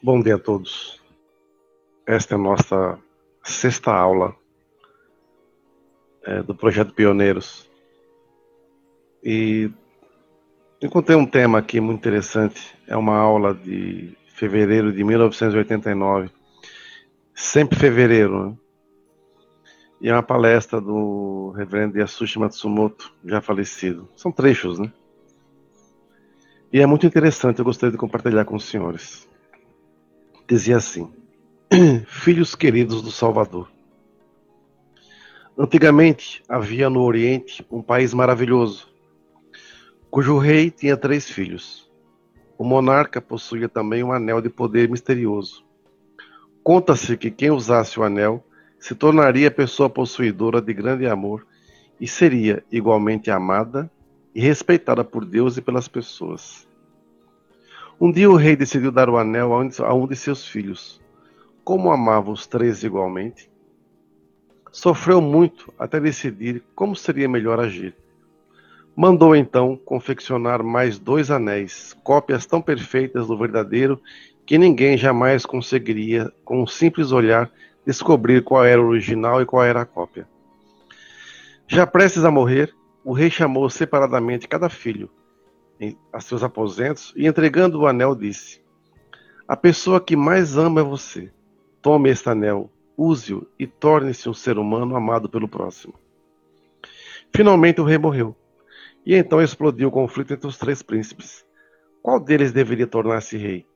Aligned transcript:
Bom 0.00 0.22
dia 0.22 0.36
a 0.36 0.38
todos. 0.38 1.02
Esta 2.06 2.34
é 2.34 2.36
a 2.36 2.40
nossa 2.40 2.96
sexta 3.42 3.90
aula 3.90 4.32
é, 6.22 6.40
do 6.40 6.54
projeto 6.54 6.94
Pioneiros. 6.94 7.68
E 9.24 9.68
encontrei 10.80 11.16
um 11.16 11.26
tema 11.26 11.58
aqui 11.58 11.80
muito 11.80 11.98
interessante. 11.98 12.78
É 12.86 12.96
uma 12.96 13.16
aula 13.16 13.52
de 13.52 14.16
fevereiro 14.28 14.92
de 14.92 15.02
1989. 15.02 16.30
Sempre 17.34 17.76
fevereiro, 17.76 18.50
né? 18.50 18.56
E 20.00 20.08
é 20.08 20.12
uma 20.12 20.22
palestra 20.22 20.80
do 20.80 21.50
reverendo 21.56 21.98
Yasushi 21.98 22.38
Matsumoto, 22.38 23.12
já 23.24 23.40
falecido. 23.40 24.08
São 24.14 24.30
trechos, 24.30 24.78
né? 24.78 24.92
E 26.72 26.80
é 26.80 26.86
muito 26.86 27.04
interessante, 27.04 27.58
eu 27.58 27.64
gostaria 27.64 27.90
de 27.90 27.98
compartilhar 27.98 28.44
com 28.44 28.54
os 28.54 28.64
senhores. 28.64 29.26
Dizia 30.48 30.78
assim: 30.78 31.12
Filhos 32.06 32.54
queridos 32.54 33.02
do 33.02 33.10
Salvador. 33.10 33.70
Antigamente 35.58 36.42
havia 36.48 36.88
no 36.88 37.02
Oriente 37.02 37.66
um 37.70 37.82
país 37.82 38.14
maravilhoso, 38.14 38.88
cujo 40.10 40.38
rei 40.38 40.70
tinha 40.70 40.96
três 40.96 41.28
filhos. 41.28 41.86
O 42.56 42.64
monarca 42.64 43.20
possuía 43.20 43.68
também 43.68 44.02
um 44.02 44.10
anel 44.10 44.40
de 44.40 44.48
poder 44.48 44.88
misterioso. 44.88 45.62
Conta-se 46.64 47.14
que 47.18 47.30
quem 47.30 47.50
usasse 47.50 48.00
o 48.00 48.02
anel 48.02 48.42
se 48.80 48.94
tornaria 48.94 49.50
pessoa 49.50 49.90
possuidora 49.90 50.62
de 50.62 50.72
grande 50.72 51.06
amor 51.06 51.46
e 52.00 52.08
seria 52.08 52.64
igualmente 52.72 53.30
amada 53.30 53.90
e 54.34 54.40
respeitada 54.40 55.04
por 55.04 55.26
Deus 55.26 55.58
e 55.58 55.60
pelas 55.60 55.88
pessoas. 55.88 56.67
Um 58.00 58.12
dia 58.12 58.30
o 58.30 58.36
rei 58.36 58.54
decidiu 58.54 58.92
dar 58.92 59.10
o 59.10 59.18
anel 59.18 59.52
a 59.52 59.92
um 59.92 60.06
de 60.06 60.14
seus 60.14 60.46
filhos. 60.46 61.00
Como 61.64 61.90
amava 61.90 62.30
os 62.30 62.46
três 62.46 62.84
igualmente, 62.84 63.50
sofreu 64.70 65.20
muito 65.20 65.74
até 65.76 65.98
decidir 65.98 66.62
como 66.76 66.94
seria 66.94 67.28
melhor 67.28 67.58
agir. 67.58 67.96
Mandou 68.94 69.34
então 69.34 69.76
confeccionar 69.76 70.62
mais 70.62 70.96
dois 70.96 71.28
anéis, 71.28 71.92
cópias 72.04 72.46
tão 72.46 72.62
perfeitas 72.62 73.26
do 73.26 73.36
verdadeiro 73.36 74.00
que 74.46 74.58
ninguém 74.58 74.96
jamais 74.96 75.44
conseguiria, 75.44 76.32
com 76.44 76.62
um 76.62 76.68
simples 76.68 77.10
olhar, 77.10 77.50
descobrir 77.84 78.44
qual 78.44 78.64
era 78.64 78.80
o 78.80 78.86
original 78.86 79.42
e 79.42 79.44
qual 79.44 79.64
era 79.64 79.80
a 79.80 79.84
cópia. 79.84 80.28
Já 81.66 81.84
prestes 81.84 82.24
a 82.24 82.30
morrer, 82.30 82.72
o 83.02 83.12
rei 83.12 83.28
chamou 83.28 83.68
separadamente 83.68 84.46
cada 84.46 84.68
filho 84.68 85.10
a 86.12 86.20
seus 86.20 86.42
aposentos 86.42 87.12
e 87.16 87.26
entregando 87.26 87.80
o 87.80 87.86
anel 87.86 88.14
disse: 88.14 88.60
A 89.46 89.56
pessoa 89.56 90.00
que 90.00 90.16
mais 90.16 90.56
ama 90.56 90.80
é 90.80 90.84
você. 90.84 91.30
Tome 91.80 92.10
este 92.10 92.28
anel, 92.28 92.70
use-o 92.96 93.46
e 93.58 93.66
torne-se 93.66 94.28
um 94.28 94.34
ser 94.34 94.58
humano 94.58 94.96
amado 94.96 95.28
pelo 95.28 95.48
próximo. 95.48 95.94
Finalmente 97.34 97.80
o 97.80 97.84
rei 97.84 97.98
morreu. 97.98 98.34
E 99.06 99.14
então 99.14 99.40
explodiu 99.40 99.88
o 99.88 99.92
conflito 99.92 100.34
entre 100.34 100.46
os 100.46 100.58
três 100.58 100.82
príncipes. 100.82 101.46
Qual 102.02 102.18
deles 102.18 102.52
deveria 102.52 102.86
tornar-se 102.86 103.36
rei? 103.36 103.66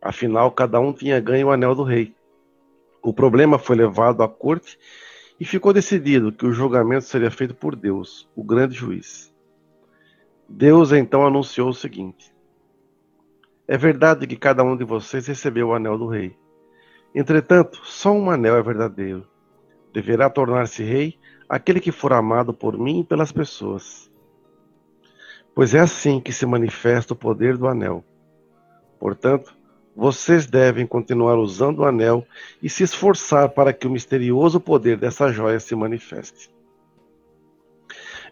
Afinal, 0.00 0.50
cada 0.52 0.78
um 0.78 0.92
tinha 0.92 1.18
ganho 1.18 1.48
o 1.48 1.50
anel 1.50 1.74
do 1.74 1.82
rei. 1.82 2.14
O 3.02 3.12
problema 3.12 3.58
foi 3.58 3.76
levado 3.76 4.22
à 4.22 4.28
corte 4.28 4.78
e 5.38 5.44
ficou 5.44 5.72
decidido 5.72 6.32
que 6.32 6.46
o 6.46 6.52
julgamento 6.52 7.04
seria 7.04 7.30
feito 7.30 7.54
por 7.54 7.74
Deus, 7.74 8.28
o 8.34 8.42
grande 8.42 8.74
juiz. 8.74 9.32
Deus 10.48 10.92
então 10.92 11.26
anunciou 11.26 11.70
o 11.70 11.74
seguinte: 11.74 12.32
É 13.66 13.76
verdade 13.76 14.26
que 14.26 14.36
cada 14.36 14.62
um 14.62 14.76
de 14.76 14.84
vocês 14.84 15.26
recebeu 15.26 15.68
o 15.68 15.74
anel 15.74 15.98
do 15.98 16.06
rei. 16.06 16.36
Entretanto, 17.14 17.80
só 17.84 18.12
um 18.12 18.30
anel 18.30 18.56
é 18.56 18.62
verdadeiro. 18.62 19.26
Deverá 19.92 20.30
tornar-se 20.30 20.82
rei 20.82 21.18
aquele 21.48 21.80
que 21.80 21.90
for 21.90 22.12
amado 22.12 22.52
por 22.52 22.78
mim 22.78 23.00
e 23.00 23.04
pelas 23.04 23.32
pessoas. 23.32 24.10
Pois 25.54 25.74
é 25.74 25.80
assim 25.80 26.20
que 26.20 26.32
se 26.32 26.44
manifesta 26.44 27.14
o 27.14 27.16
poder 27.16 27.56
do 27.56 27.66
anel. 27.66 28.04
Portanto, 29.00 29.56
vocês 29.96 30.46
devem 30.46 30.86
continuar 30.86 31.36
usando 31.38 31.78
o 31.78 31.84
anel 31.86 32.26
e 32.62 32.68
se 32.68 32.82
esforçar 32.82 33.48
para 33.48 33.72
que 33.72 33.86
o 33.86 33.90
misterioso 33.90 34.60
poder 34.60 34.98
dessa 34.98 35.32
joia 35.32 35.58
se 35.58 35.74
manifeste. 35.74 36.50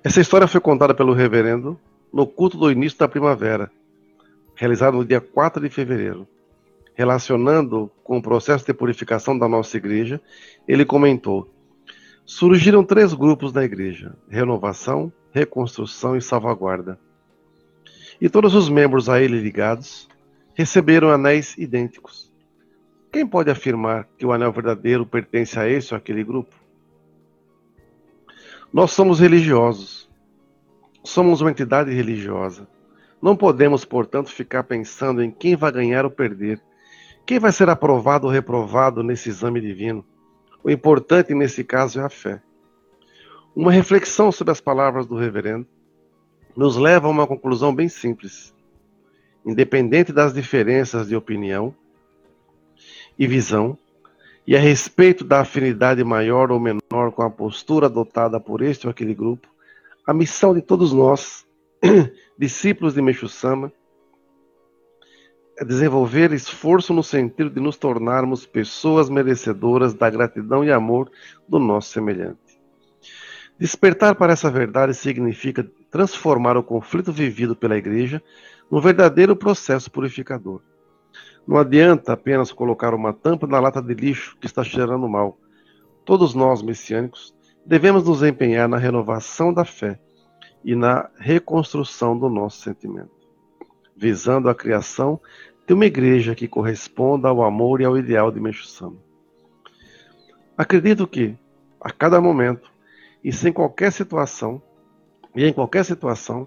Essa 0.03 0.21
história 0.21 0.47
foi 0.47 0.61
contada 0.61 0.95
pelo 0.95 1.15
reverendo 1.15 1.81
no 2.15 2.29
culto 2.29 2.57
do 2.57 2.71
início 2.71 2.97
da 2.97 3.09
primavera, 3.09 3.73
realizado 4.55 4.97
no 4.97 5.05
dia 5.05 5.21
4 5.21 5.61
de 5.61 5.69
fevereiro. 5.69 6.29
Relacionando 6.95 7.91
com 8.05 8.19
o 8.19 8.23
processo 8.23 8.65
de 8.65 8.73
purificação 8.73 9.37
da 9.37 9.49
nossa 9.49 9.77
igreja, 9.77 10.23
ele 10.69 10.85
comentou: 10.85 11.53
Surgiram 12.25 12.85
três 12.85 13.13
grupos 13.13 13.53
na 13.53 13.65
igreja: 13.65 14.15
renovação, 14.29 15.13
reconstrução 15.33 16.17
e 16.17 16.23
salvaguarda. 16.23 17.01
E 18.21 18.29
todos 18.29 18.55
os 18.55 18.69
membros 18.69 19.09
a 19.09 19.21
ele 19.21 19.41
ligados 19.41 20.09
receberam 20.55 21.11
anéis 21.11 21.59
idênticos. 21.59 22.33
Quem 23.11 23.27
pode 23.27 23.51
afirmar 23.51 24.09
que 24.17 24.25
o 24.25 24.33
anel 24.33 24.53
verdadeiro 24.53 25.05
pertence 25.05 25.59
a 25.59 25.69
esse 25.69 25.93
ou 25.93 25.99
aquele 25.99 26.23
grupo? 26.23 26.55
Nós 28.73 28.93
somos 28.93 29.19
religiosos. 29.19 30.09
Somos 31.05 31.41
uma 31.41 31.51
entidade 31.51 31.93
religiosa. 31.93 32.67
Não 33.23 33.37
podemos, 33.37 33.85
portanto, 33.85 34.31
ficar 34.31 34.65
pensando 34.65 35.23
em 35.23 35.31
quem 35.31 35.55
vai 35.55 35.71
ganhar 35.71 36.05
ou 36.05 36.11
perder, 36.11 36.61
quem 37.25 37.39
vai 37.39 37.53
ser 37.53 37.69
aprovado 37.69 38.27
ou 38.27 38.33
reprovado 38.33 39.03
nesse 39.03 39.29
exame 39.29 39.61
divino. 39.61 40.05
O 40.63 40.71
importante 40.71 41.35
nesse 41.35 41.63
caso 41.63 42.01
é 42.01 42.03
a 42.03 42.11
fé. 42.11 42.43
Uma 43.55 43.71
reflexão 43.71 44.33
sobre 44.33 44.51
as 44.51 44.61
palavras 44.61 45.07
do 45.07 45.15
reverendo 45.15 45.67
nos 46.57 46.77
leva 46.77 47.07
a 47.07 47.11
uma 47.11 47.27
conclusão 47.27 47.75
bem 47.75 47.89
simples 47.89 48.55
independente 49.45 50.13
das 50.13 50.33
diferenças 50.33 51.09
de 51.09 51.15
opinião 51.15 51.75
e 53.19 53.27
visão, 53.27 53.77
e 54.47 54.57
a 54.57 54.59
respeito 54.59 55.25
da 55.25 55.41
afinidade 55.41 56.03
maior 56.03 56.51
ou 56.51 56.59
menor 56.59 57.13
com 57.13 57.23
a 57.23 57.31
postura 57.31 57.87
adotada 57.87 58.41
por 58.41 58.63
este 58.63 58.87
ou 58.87 58.91
aquele 58.91 59.15
grupo, 59.15 59.49
a 60.07 60.13
missão 60.13 60.55
de 60.55 60.61
todos 60.61 60.93
nós, 60.93 61.47
discípulos 62.39 62.95
de 62.95 63.01
Meixo 63.03 63.29
Sama, 63.29 63.73
é 65.57 65.65
desenvolver 65.65 66.33
esforço 66.33 66.93
no 66.93 67.03
sentido 67.03 67.49
de 67.49 67.61
nos 67.61 67.77
tornarmos 67.77 68.45
pessoas 68.45 69.09
merecedoras 69.09 69.95
da 69.95 70.11
gratidão 70.11 70.65
e 70.65 70.73
amor 70.73 71.11
do 71.49 71.59
nosso 71.59 71.91
semelhante. 71.91 72.39
Despertar 73.59 74.17
para 74.17 74.33
essa 74.33 74.51
verdade 74.51 74.95
significa 74.95 75.65
transformar 75.91 76.57
o 76.57 76.63
conflito 76.63 77.13
vivido 77.13 77.55
pela 77.55 77.77
igreja 77.77 78.21
num 78.69 78.81
verdadeiro 78.81 79.37
processo 79.37 79.91
purificador. 79.91 80.61
Não 81.47 81.57
adianta 81.57 82.13
apenas 82.13 82.51
colocar 82.51 82.93
uma 82.93 83.13
tampa 83.13 83.47
na 83.47 83.61
lata 83.61 83.81
de 83.81 83.95
lixo 83.95 84.37
que 84.41 84.47
está 84.47 84.65
cheirando 84.65 85.09
mal. 85.09 85.39
Todos 86.05 86.35
nós, 86.35 86.63
messiânicos, 86.63 87.35
devemos 87.65 88.05
nos 88.05 88.23
empenhar 88.23 88.69
na 88.69 88.77
renovação 88.77 89.53
da 89.53 89.65
fé 89.65 89.99
e 90.65 90.75
na 90.75 91.11
reconstrução 91.17 92.19
do 92.19 92.29
nosso 92.29 92.63
sentimento, 92.63 93.11
visando 93.97 94.49
a 94.49 94.55
criação 94.55 95.21
de 95.67 95.73
uma 95.73 95.87
igreja 95.87 96.35
que 96.35 96.49
corresponda 96.49 97.29
ao 97.29 97.43
amor 97.43 97.81
e 97.81 97.85
ao 97.85 97.97
ideal 97.97 98.31
de 98.31 98.41
Meixo 98.41 98.67
Sama. 98.67 98.97
Acredito 100.57 101.07
que, 101.07 101.37
a 101.81 101.91
cada 101.91 102.21
momento, 102.21 102.71
e 103.23 103.33
sem 103.33 103.53
qualquer 103.53 103.91
situação, 103.93 104.63
e 105.35 105.45
em 105.45 105.53
qualquer 105.53 105.85
situação, 105.85 106.47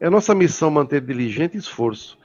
é 0.00 0.10
nossa 0.10 0.34
missão 0.34 0.70
manter 0.70 1.00
diligente 1.00 1.56
esforço 1.56 2.18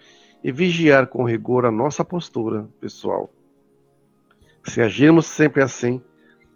e 0.44 0.52
vigiar 0.52 1.08
com 1.08 1.24
rigor 1.24 1.66
a 1.66 1.72
nossa 1.72 2.04
postura 2.04 2.68
pessoal. 2.80 3.32
Se 4.64 4.82
agirmos 4.82 5.26
sempre 5.26 5.62
assim, 5.62 6.02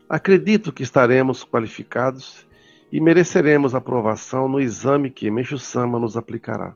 acredito 0.09 0.73
que 0.73 0.81
estaremos 0.83 1.43
qualificados 1.45 2.47
e 2.91 2.99
mereceremos 2.99 3.75
aprovação 3.75 4.49
no 4.49 4.59
exame 4.59 5.11
que 5.11 5.29
Meixo 5.29 5.59
Sama 5.59 5.99
nos 5.99 6.17
aplicará. 6.17 6.75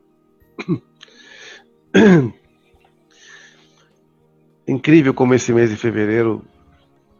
Incrível 4.67 5.13
como 5.13 5.33
esse 5.33 5.51
mês 5.51 5.71
de 5.71 5.75
fevereiro 5.75 6.45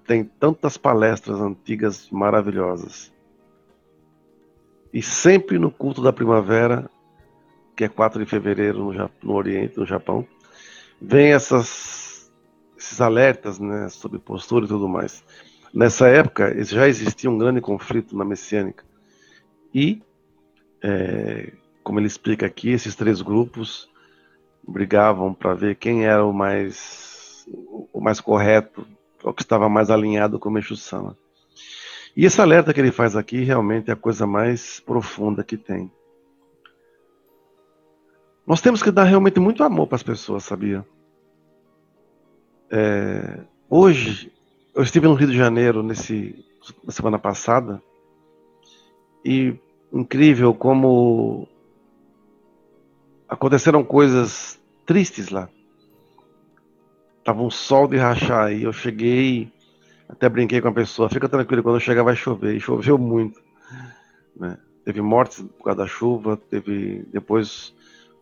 tem 0.05 0.23
tantas 0.23 0.77
palestras 0.77 1.41
antigas 1.41 2.07
maravilhosas. 2.11 3.11
E 4.93 5.01
sempre 5.01 5.57
no 5.57 5.71
culto 5.71 6.03
da 6.03 6.13
primavera 6.13 6.87
que 7.75 7.83
é 7.83 7.89
4 7.89 8.23
de 8.23 8.29
fevereiro 8.29 8.79
no, 8.79 9.11
no 9.23 9.33
Oriente, 9.33 9.77
no 9.77 9.85
Japão, 9.85 10.27
vem 11.01 11.33
essas, 11.33 12.31
esses 12.77 13.01
alertas 13.01 13.59
né, 13.59 13.89
sobre 13.89 14.19
postura 14.19 14.65
e 14.65 14.67
tudo 14.67 14.87
mais. 14.87 15.23
Nessa 15.73 16.07
época 16.07 16.63
já 16.63 16.87
existia 16.87 17.29
um 17.29 17.37
grande 17.37 17.59
conflito 17.59 18.15
na 18.15 18.23
messiânica. 18.23 18.85
E, 19.73 20.03
é, 20.81 21.51
como 21.83 21.99
ele 21.99 22.05
explica 22.05 22.45
aqui, 22.45 22.69
esses 22.69 22.95
três 22.95 23.21
grupos 23.21 23.89
brigavam 24.67 25.33
para 25.33 25.55
ver 25.55 25.75
quem 25.75 26.05
era 26.05 26.23
o 26.23 26.31
mais 26.31 27.11
o 27.91 27.99
mais 27.99 28.21
correto, 28.21 28.87
o 29.23 29.33
que 29.33 29.41
estava 29.41 29.67
mais 29.67 29.89
alinhado 29.89 30.39
com 30.39 30.49
o 30.49 30.51
Meixo 30.51 30.75
Sama. 30.75 31.17
E 32.15 32.25
esse 32.25 32.39
alerta 32.39 32.73
que 32.73 32.79
ele 32.79 32.91
faz 32.91 33.15
aqui 33.15 33.41
realmente 33.41 33.89
é 33.89 33.93
a 33.93 33.97
coisa 33.97 34.27
mais 34.27 34.79
profunda 34.79 35.43
que 35.43 35.57
tem. 35.57 35.91
Nós 38.45 38.61
temos 38.61 38.83
que 38.83 38.91
dar 38.91 39.05
realmente 39.05 39.39
muito 39.39 39.63
amor 39.63 39.87
para 39.87 39.95
as 39.95 40.03
pessoas, 40.03 40.43
sabia? 40.43 40.85
É, 42.69 43.41
hoje, 43.69 44.32
eu 44.75 44.81
estive 44.81 45.07
no 45.07 45.13
Rio 45.13 45.27
de 45.27 45.37
Janeiro 45.37 45.83
nesse, 45.83 46.43
na 46.83 46.91
semana 46.91 47.19
passada 47.19 47.81
e 49.23 49.55
incrível 49.91 50.53
como 50.53 51.47
aconteceram 53.29 53.83
coisas 53.83 54.59
tristes 54.85 55.29
lá. 55.29 55.47
Tava 57.23 57.41
um 57.41 57.51
sol 57.51 57.87
de 57.87 57.97
rachar 57.97 58.51
e 58.51 58.63
eu 58.63 58.73
cheguei, 58.73 59.51
até 60.09 60.27
brinquei 60.27 60.59
com 60.59 60.67
a 60.67 60.73
pessoa, 60.73 61.09
fica 61.09 61.29
tranquilo, 61.29 61.63
quando 61.63 61.79
chegar 61.79 62.03
vai 62.03 62.15
chover. 62.15 62.55
E 62.55 62.59
choveu 62.59 62.97
muito. 62.97 63.41
Né? 64.35 64.57
Teve 64.83 65.01
mortes 65.01 65.41
por 65.41 65.65
causa 65.65 65.79
da 65.79 65.87
chuva, 65.87 66.35
teve 66.35 67.05
depois 67.13 67.73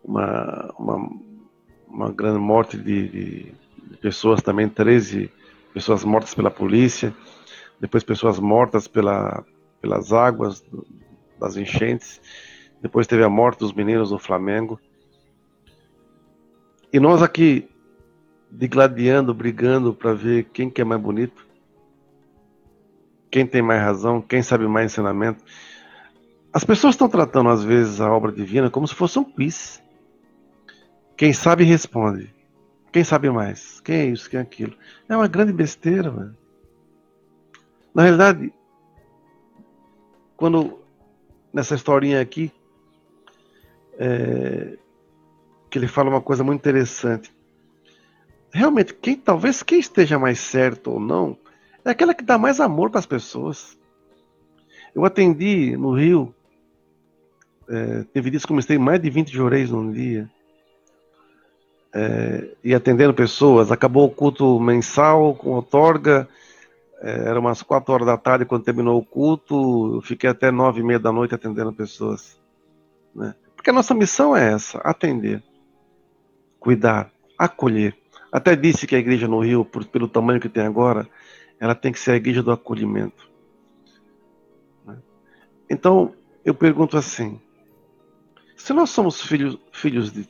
uma, 0.04 0.72
uma, 0.78 1.10
uma 1.88 2.12
grande 2.12 2.40
morte 2.40 2.78
de, 2.78 3.08
de, 3.08 3.54
de 3.90 3.98
pessoas 3.98 4.42
também, 4.42 4.70
13 4.70 5.32
pessoas 5.74 6.04
mortas 6.04 6.34
pela 6.34 6.52
polícia, 6.52 7.14
depois 7.80 8.04
pessoas 8.04 8.40
mortas 8.40 8.88
pela, 8.88 9.44
pelas 9.82 10.14
águas 10.14 10.64
das 11.40 11.58
enchentes, 11.58 12.22
depois 12.82 13.08
teve 13.08 13.24
a 13.24 13.30
morte 13.30 13.60
dos 13.60 13.74
meninos 13.74 14.10
do 14.10 14.20
Flamengo. 14.20 14.80
E 16.94 17.00
nós 17.00 17.22
aqui 17.22 17.70
digladiando, 18.52 19.34
brigando 19.34 19.94
para 19.94 20.14
ver 20.14 20.46
quem 20.46 20.70
que 20.70 20.82
é 20.82 20.84
mais 20.84 21.02
bonito, 21.02 21.48
quem 23.30 23.46
tem 23.46 23.62
mais 23.62 23.82
razão, 23.82 24.22
quem 24.22 24.44
sabe 24.44 24.68
mais 24.68 24.92
ensinamento. 24.92 25.44
As 26.52 26.66
pessoas 26.66 26.96
estão 26.96 27.08
tratando 27.08 27.50
às 27.50 27.64
vezes 27.64 28.02
a 28.02 28.12
obra 28.12 28.32
divina 28.32 28.70
como 28.70 28.86
se 28.86 28.94
fosse 28.94 29.18
um 29.18 29.24
quiz. 29.24 29.82
Quem 31.16 31.32
sabe 31.32 31.64
responde. 31.64 32.34
Quem 32.92 33.04
sabe 33.04 33.30
mais? 33.30 33.80
Quem 33.82 33.96
é 33.96 34.06
isso? 34.08 34.30
Quem 34.30 34.40
é 34.40 34.44
aquilo? 34.44 34.76
É 35.08 35.16
uma 35.16 35.28
grande 35.28 35.54
besteira, 35.54 36.12
mano. 36.12 36.36
Na 37.94 38.04
realidade, 38.04 38.54
quando 40.36 40.80
nessa 41.54 41.76
historinha 41.76 42.20
aqui, 42.20 42.52
é, 43.98 44.78
que 45.70 45.78
ele 45.78 45.88
fala 45.88 46.10
uma 46.10 46.22
coisa 46.22 46.44
muito 46.44 46.60
interessante. 46.60 47.34
Realmente, 48.54 48.94
quem 48.94 49.16
talvez 49.16 49.64
quem 49.64 49.80
esteja 49.80 50.20
mais 50.20 50.40
certo 50.40 50.92
ou 50.92 51.00
não, 51.00 51.38
é 51.86 51.92
aquela 51.92 52.14
que 52.14 52.24
dá 52.24 52.38
mais 52.38 52.60
amor 52.60 52.90
para 52.90 53.00
as 53.00 53.06
pessoas. 53.06 53.78
Eu 54.94 55.06
atendi 55.06 55.78
no 55.78 55.94
Rio, 55.94 56.36
é, 57.70 58.04
teve 58.12 58.30
dias 58.30 58.44
que 58.44 58.50
comecei 58.50 58.78
mais 58.78 59.02
de 59.02 59.10
20 59.10 59.32
jureis 59.32 59.72
num 59.72 59.92
dia 59.92 60.30
é, 61.94 62.50
e 62.64 62.74
atendendo 62.74 63.14
pessoas. 63.14 63.72
Acabou 63.72 64.06
o 64.06 64.12
culto 64.12 64.60
mensal 64.60 65.36
com 65.36 65.52
outorga, 65.52 66.28
é, 67.02 67.30
era 67.30 67.40
umas 67.40 67.62
quatro 67.62 67.94
horas 67.94 68.08
da 68.08 68.18
tarde 68.18 68.46
quando 68.46 68.64
terminou 68.64 69.00
o 69.00 69.06
culto, 69.06 69.96
eu 69.96 70.02
fiquei 70.02 70.30
até 70.30 70.52
nove 70.52 70.82
e 70.82 70.84
meia 70.84 71.00
da 71.00 71.12
noite 71.12 71.36
atendendo 71.36 71.74
pessoas. 71.74 72.40
Né? 73.14 73.36
Porque 73.56 73.70
a 73.70 73.74
nossa 73.74 73.94
missão 73.94 74.36
é 74.36 74.54
essa, 74.54 74.80
atender, 74.80 75.44
cuidar, 76.60 77.12
acolher. 77.38 77.96
Até 78.32 78.56
disse 78.56 78.88
que 78.88 78.96
a 78.96 79.00
igreja 79.00 79.28
no 79.28 79.42
Rio, 79.42 79.66
por, 79.66 79.84
pelo 79.86 80.08
tamanho 80.08 80.40
que 80.40 80.48
tem 80.48 80.64
agora, 80.64 81.08
ela 81.60 81.76
tem 81.76 81.92
que 81.92 82.00
ser 82.00 82.12
a 82.12 82.16
igreja 82.16 82.42
do 82.42 82.52
acolhimento. 82.52 83.30
Né? 84.86 84.98
Então, 85.70 86.14
eu 86.46 86.56
pergunto 86.56 86.98
assim, 86.98 87.40
se 88.56 88.74
nós 88.74 88.90
somos 88.90 89.22
filhos, 89.22 89.60
filhos 89.72 90.12
de 90.12 90.28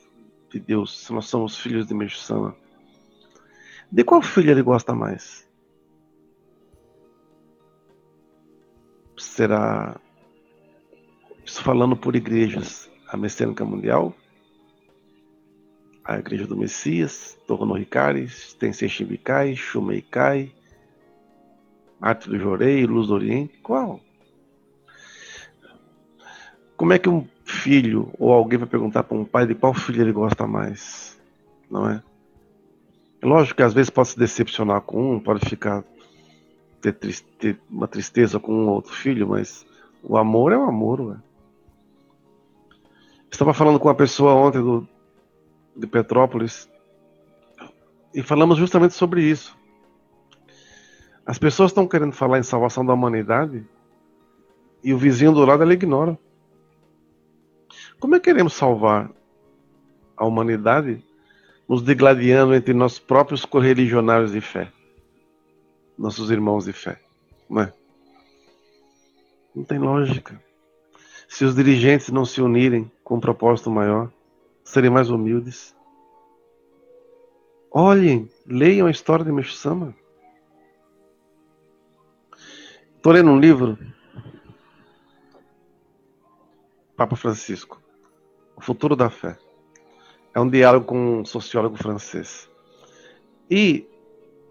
de 0.52 0.60
Deus, 0.60 1.10
nós 1.10 1.26
somos 1.26 1.58
filhos 1.58 1.88
de 1.88 1.94
Meshusana, 1.94 2.56
de 3.92 4.04
qual 4.04 4.22
filho 4.22 4.52
ele 4.52 4.62
gosta 4.62 4.94
mais? 4.94 5.50
Será 9.18 10.00
isso 11.46 11.64
falando 11.64 11.96
por 11.96 12.16
igrejas, 12.16 12.90
a 13.08 13.18
Messiânica 13.18 13.64
Mundial, 13.64 14.16
a 16.04 16.18
Igreja 16.18 16.48
do 16.48 16.58
Messias, 16.58 17.38
Torno 17.48 17.74
Ricares, 17.74 18.54
Tensei 18.56 18.90
Shibikai, 18.90 19.56
Shumeikai, 19.56 20.54
Arte 22.02 22.30
do 22.30 22.40
Jorei, 22.40 22.86
Luz 22.86 23.08
do 23.08 23.14
Oriente, 23.14 23.58
qual? 23.60 24.00
Como 26.76 26.94
é 26.94 27.00
que 27.00 27.08
um 27.08 27.28
filho 27.52 28.12
ou 28.18 28.32
alguém 28.32 28.58
vai 28.58 28.68
perguntar 28.68 29.04
para 29.04 29.18
um 29.18 29.26
pai 29.26 29.46
de 29.46 29.54
qual 29.54 29.74
filho 29.74 30.02
ele 30.02 30.12
gosta 30.12 30.48
mais, 30.48 31.20
não 31.70 31.90
é? 31.90 32.02
É 33.22 33.26
lógico 33.26 33.58
que 33.58 33.64
às 33.64 33.74
vezes 33.74 33.90
pode 33.90 34.10
se 34.10 34.20
decepcionar 34.20 34.82
com 34.82 35.16
um, 35.16 35.20
pode 35.20 35.48
ficar 35.48 35.84
ter, 36.82 36.94
ter 37.38 37.60
uma 37.70 37.88
tristeza 37.88 38.40
com 38.40 38.52
um 38.52 38.68
ou 38.68 38.76
outro 38.76 38.94
filho, 38.94 39.28
mas 39.28 39.66
o 40.02 40.18
amor 40.18 40.52
é 40.52 40.58
o 40.58 40.64
amor, 40.64 41.00
ué. 41.02 41.18
Estava 43.32 43.54
falando 43.54 43.80
com 43.80 43.88
uma 43.88 43.96
pessoa 43.96 44.34
ontem 44.34 44.62
do, 44.62 44.88
de 45.76 45.88
Petrópolis 45.88 46.68
e 48.14 48.22
falamos 48.22 48.58
justamente 48.58 48.94
sobre 48.94 49.24
isso. 49.24 49.56
As 51.26 51.38
pessoas 51.38 51.72
estão 51.72 51.88
querendo 51.88 52.12
falar 52.12 52.40
em 52.40 52.44
salvação 52.44 52.86
da 52.86 52.94
humanidade 52.94 53.64
e 54.84 54.94
o 54.94 54.98
vizinho 54.98 55.32
do 55.32 55.46
lado 55.46 55.64
ela 55.64 55.74
ignora. 55.74 56.18
Como 58.02 58.16
é 58.16 58.20
que 58.20 58.26
queremos 58.26 58.54
salvar 58.56 59.12
a 60.18 60.26
humanidade 60.26 61.06
nos 61.70 61.84
degladiando 61.84 62.56
entre 62.56 62.74
nossos 62.74 62.98
próprios 62.98 63.46
correligionários 63.46 64.32
de 64.32 64.42
fé? 64.42 64.74
Nossos 65.96 66.32
irmãos 66.32 66.66
de 66.66 66.74
fé, 66.74 67.00
não 67.48 67.62
é? 67.62 67.74
Não 69.56 69.64
tem 69.64 69.78
lógica. 69.78 70.42
Se 71.28 71.46
os 71.46 71.54
dirigentes 71.54 72.10
não 72.10 72.26
se 72.26 72.42
unirem 72.42 72.92
com 73.04 73.18
um 73.18 73.20
propósito 73.20 73.70
maior, 73.70 74.12
serem 74.64 74.90
mais 74.90 75.12
humildes. 75.12 75.76
Olhem, 77.70 78.28
leiam 78.48 78.88
a 78.88 78.92
história 78.92 79.24
de 79.24 79.32
Meshama. 79.32 79.96
Estou 82.96 83.14
lendo 83.14 83.30
um 83.30 83.40
livro, 83.40 83.78
Papa 86.98 87.16
Francisco. 87.16 87.81
O 88.62 88.64
futuro 88.64 88.96
da 88.96 89.10
fé. 89.10 89.40
É 90.36 90.40
um 90.40 90.48
diálogo 90.48 90.86
com 90.86 91.22
um 91.22 91.26
sociólogo 91.26 91.78
francês. 91.78 92.48
E 93.50 93.88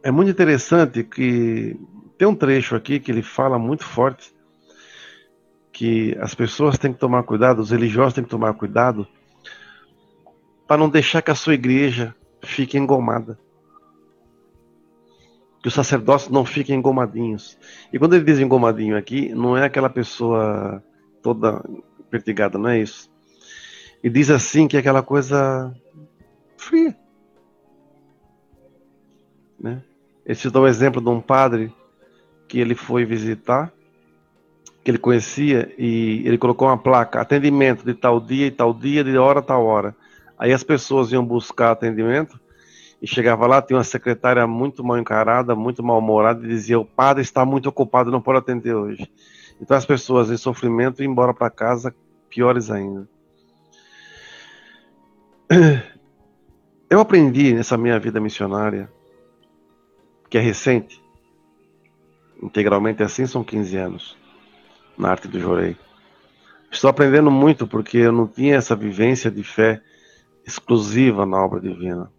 é 0.03 0.11
muito 0.11 0.33
interessante 0.33 1.05
que 1.05 1.79
tem 2.19 2.27
um 2.27 2.35
trecho 2.35 2.75
aqui 2.75 2.99
que 2.99 3.13
ele 3.13 3.23
fala 3.23 3.57
muito 3.57 3.85
forte 3.85 4.35
que 5.73 6.19
as 6.21 6.35
pessoas 6.35 6.77
têm 6.77 6.93
que 6.93 6.99
tomar 6.99 7.23
cuidado, 7.23 7.61
os 7.61 7.71
religiosos 7.71 8.13
têm 8.13 8.25
que 8.25 8.31
tomar 8.31 8.53
cuidado 8.55 9.07
para 10.67 10.77
não 10.77 10.89
deixar 10.89 11.23
que 11.23 11.31
a 11.31 11.37
sua 11.37 11.55
igreja 11.55 12.13
fique 12.43 12.77
engomada. 12.77 13.39
Que 15.63 15.69
os 15.69 15.75
sacerdotes 15.75 16.29
não 16.29 16.45
fiquem 16.45 16.77
engomadinhos. 16.77 17.57
E 17.93 17.99
quando 17.99 18.17
ele 18.17 18.25
diz 18.25 18.41
engomadinho 18.41 18.97
aqui, 18.97 19.33
não 19.33 19.57
é 19.57 19.65
aquela 19.65 19.89
pessoa 19.89 20.83
toda 21.23 21.65
pertigada, 22.11 22.59
não 22.59 22.71
é 22.71 22.81
isso 22.81 23.10
e 24.03 24.09
diz 24.09 24.31
assim 24.31 24.67
que 24.67 24.77
é 24.77 24.81
aquela 24.81 25.03
coisa 25.03 25.75
fria. 26.57 26.97
Né? 29.59 29.83
Esse 30.25 30.49
dá 30.51 30.61
o 30.61 30.67
exemplo 30.67 31.01
de 31.01 31.09
um 31.09 31.21
padre 31.21 31.73
que 32.49 32.59
ele 32.59 32.75
foi 32.75 33.05
visitar, 33.05 33.73
que 34.83 34.91
ele 34.91 34.99
conhecia, 34.99 35.73
e 35.79 36.23
ele 36.25 36.39
colocou 36.39 36.69
uma 36.69 36.79
placa, 36.79 37.21
atendimento 37.21 37.85
de 37.85 37.95
tal 37.95 38.21
dia 38.21 38.47
e 38.47 38.51
tal 38.51 38.73
dia, 38.73 39.05
de 39.05 39.17
hora 39.19 39.41
a 39.41 39.43
tal 39.43 39.65
hora. 39.65 39.95
Aí 40.39 40.53
as 40.53 40.63
pessoas 40.63 41.13
iam 41.13 41.25
buscar 41.25 41.73
atendimento 41.73 42.41
e 43.03 43.07
chegava 43.07 43.47
lá, 43.47 43.61
tinha 43.61 43.77
uma 43.77 43.85
secretária 43.85 44.47
muito 44.47 44.83
mal 44.83 44.99
encarada, 44.99 45.55
muito 45.55 45.83
mal-humorada, 45.83 46.45
e 46.45 46.49
dizia: 46.49 46.81
O 46.81 46.85
padre 46.85 47.23
está 47.23 47.45
muito 47.45 47.69
ocupado, 47.69 48.11
não 48.11 48.23
pode 48.23 48.39
atender 48.39 48.75
hoje. 48.75 49.11
Então 49.61 49.77
as 49.77 49.85
pessoas 49.85 50.31
em 50.31 50.37
sofrimento 50.39 51.03
iam 51.03 51.13
embora 51.13 51.35
para 51.35 51.51
casa, 51.51 51.95
piores 52.31 52.71
ainda. 52.71 53.07
Eu 56.89 57.01
aprendi 57.01 57.53
nessa 57.53 57.77
minha 57.77 57.99
vida 57.99 58.21
missionária, 58.21 58.89
que 60.29 60.39
é 60.39 60.41
recente, 60.41 61.03
integralmente 62.41 63.03
assim 63.03 63.27
são 63.27 63.43
15 63.43 63.77
anos, 63.77 64.17
na 64.97 65.11
arte 65.11 65.27
do 65.27 65.41
Jorei. 65.41 65.77
Estou 66.71 66.89
aprendendo 66.89 67.33
muito 67.33 67.67
porque 67.67 67.99
eu 67.99 68.13
não 68.13 68.29
tinha 68.29 68.55
essa 68.55 68.77
vivência 68.77 69.29
de 69.29 69.43
fé 69.43 69.83
exclusiva 70.47 71.27
na 71.27 71.45
obra 71.45 71.61
divina. 71.61 72.13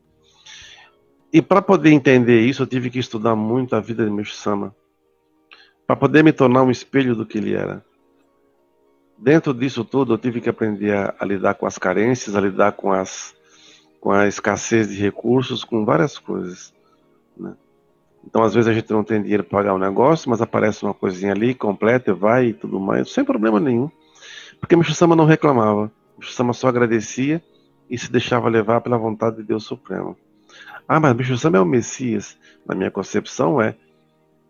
E 1.32 1.42
para 1.42 1.62
poder 1.62 1.92
entender 1.92 2.42
isso, 2.42 2.64
eu 2.64 2.68
tive 2.68 2.90
que 2.90 3.00
estudar 3.00 3.34
muito 3.34 3.78
a 3.78 3.80
vida 3.80 4.04
de 4.04 4.12
Mestre 4.12 4.36
Sama, 4.36 4.76
para 5.88 5.96
poder 5.96 6.22
me 6.22 6.34
tornar 6.34 6.64
um 6.64 6.72
espelho 6.72 7.16
do 7.16 7.26
que 7.26 7.38
ele 7.38 7.54
era. 7.54 7.82
Dentro 9.22 9.54
disso 9.54 9.86
tudo, 9.86 10.16
eu 10.16 10.18
tive 10.18 10.42
que 10.42 10.50
aprender 10.50 10.98
a, 10.98 11.14
a 11.20 11.24
lidar 11.24 11.54
com 11.54 11.68
as 11.68 11.78
carências, 11.78 12.36
a 12.36 12.42
lidar 12.42 12.72
com 12.72 12.92
as 12.92 13.36
com 14.00 14.12
a 14.12 14.28
escassez 14.28 14.90
de 14.90 14.96
recursos, 14.96 15.64
com 15.64 15.86
várias 15.86 16.18
coisas. 16.18 16.74
Né? 17.38 17.54
Então, 18.26 18.42
às 18.42 18.56
vezes 18.56 18.68
a 18.68 18.74
gente 18.74 18.92
não 18.92 19.04
tem 19.04 19.22
dinheiro 19.22 19.44
para 19.44 19.60
pagar 19.60 19.76
um 19.76 19.78
negócio, 19.78 20.28
mas 20.28 20.42
aparece 20.42 20.84
uma 20.84 20.94
coisinha 20.94 21.34
ali, 21.34 21.54
completa, 21.54 22.12
vai 22.12 22.48
e 22.48 22.54
tudo 22.54 22.80
mais, 22.80 23.12
sem 23.14 23.24
problema 23.24 23.60
nenhum. 23.60 23.92
Porque 24.60 24.76
Mestre 24.76 24.96
Sama 24.96 25.16
não 25.16 25.26
reclamava. 25.26 25.92
Mestre 26.18 26.36
Sama 26.36 26.52
só 26.52 26.68
agradecia 26.68 27.44
e 27.88 27.96
se 27.96 28.12
deixava 28.12 28.50
levar 28.50 28.82
pela 28.82 28.98
vontade 28.98 29.36
de 29.36 29.44
Deus 29.44 29.66
Supremo. 29.66 30.18
Ah, 30.88 31.00
mas 31.00 31.16
Mestre 31.16 31.38
Sama 31.38 31.58
é 31.58 31.62
o 31.62 31.66
Messias. 31.66 32.36
Na 32.66 32.74
minha 32.74 32.90
concepção 32.90 33.62
é. 33.62 33.76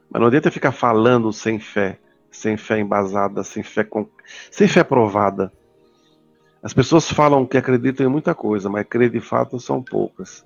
Mas 0.09 0.21
não 0.21 0.29
adianta 0.29 0.49
ficar 0.49 0.71
falando 0.71 1.33
sem 1.33 1.59
fé, 1.59 1.99
sem 2.31 2.57
fé 2.57 2.79
embasada, 2.79 3.43
sem 3.43 3.61
fé, 3.61 3.83
com... 3.83 4.07
sem 4.49 4.67
fé 4.67 4.83
provada. 4.83 5.51
As 6.63 6.73
pessoas 6.73 7.11
falam 7.11 7.45
que 7.45 7.57
acreditam 7.57 8.05
em 8.05 8.09
muita 8.09 8.33
coisa, 8.33 8.69
mas 8.69 8.87
crer 8.87 9.09
de 9.09 9.19
fato 9.19 9.59
são 9.59 9.83
poucas. 9.83 10.45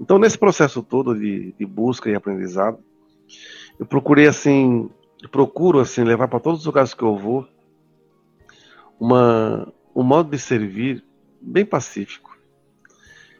Então, 0.00 0.18
nesse 0.18 0.38
processo 0.38 0.82
todo 0.82 1.14
de, 1.14 1.52
de 1.52 1.66
busca 1.66 2.08
e 2.08 2.14
aprendizado, 2.14 2.78
eu 3.78 3.86
procurei 3.86 4.26
assim, 4.26 4.88
procuro 5.30 5.80
assim 5.80 6.02
levar 6.02 6.28
para 6.28 6.40
todos 6.40 6.60
os 6.60 6.66
lugares 6.66 6.94
que 6.94 7.02
eu 7.02 7.16
vou 7.16 7.46
uma, 8.98 9.72
um 9.94 10.02
modo 10.02 10.30
de 10.30 10.38
servir 10.38 11.04
bem 11.40 11.64
pacífico. 11.64 12.38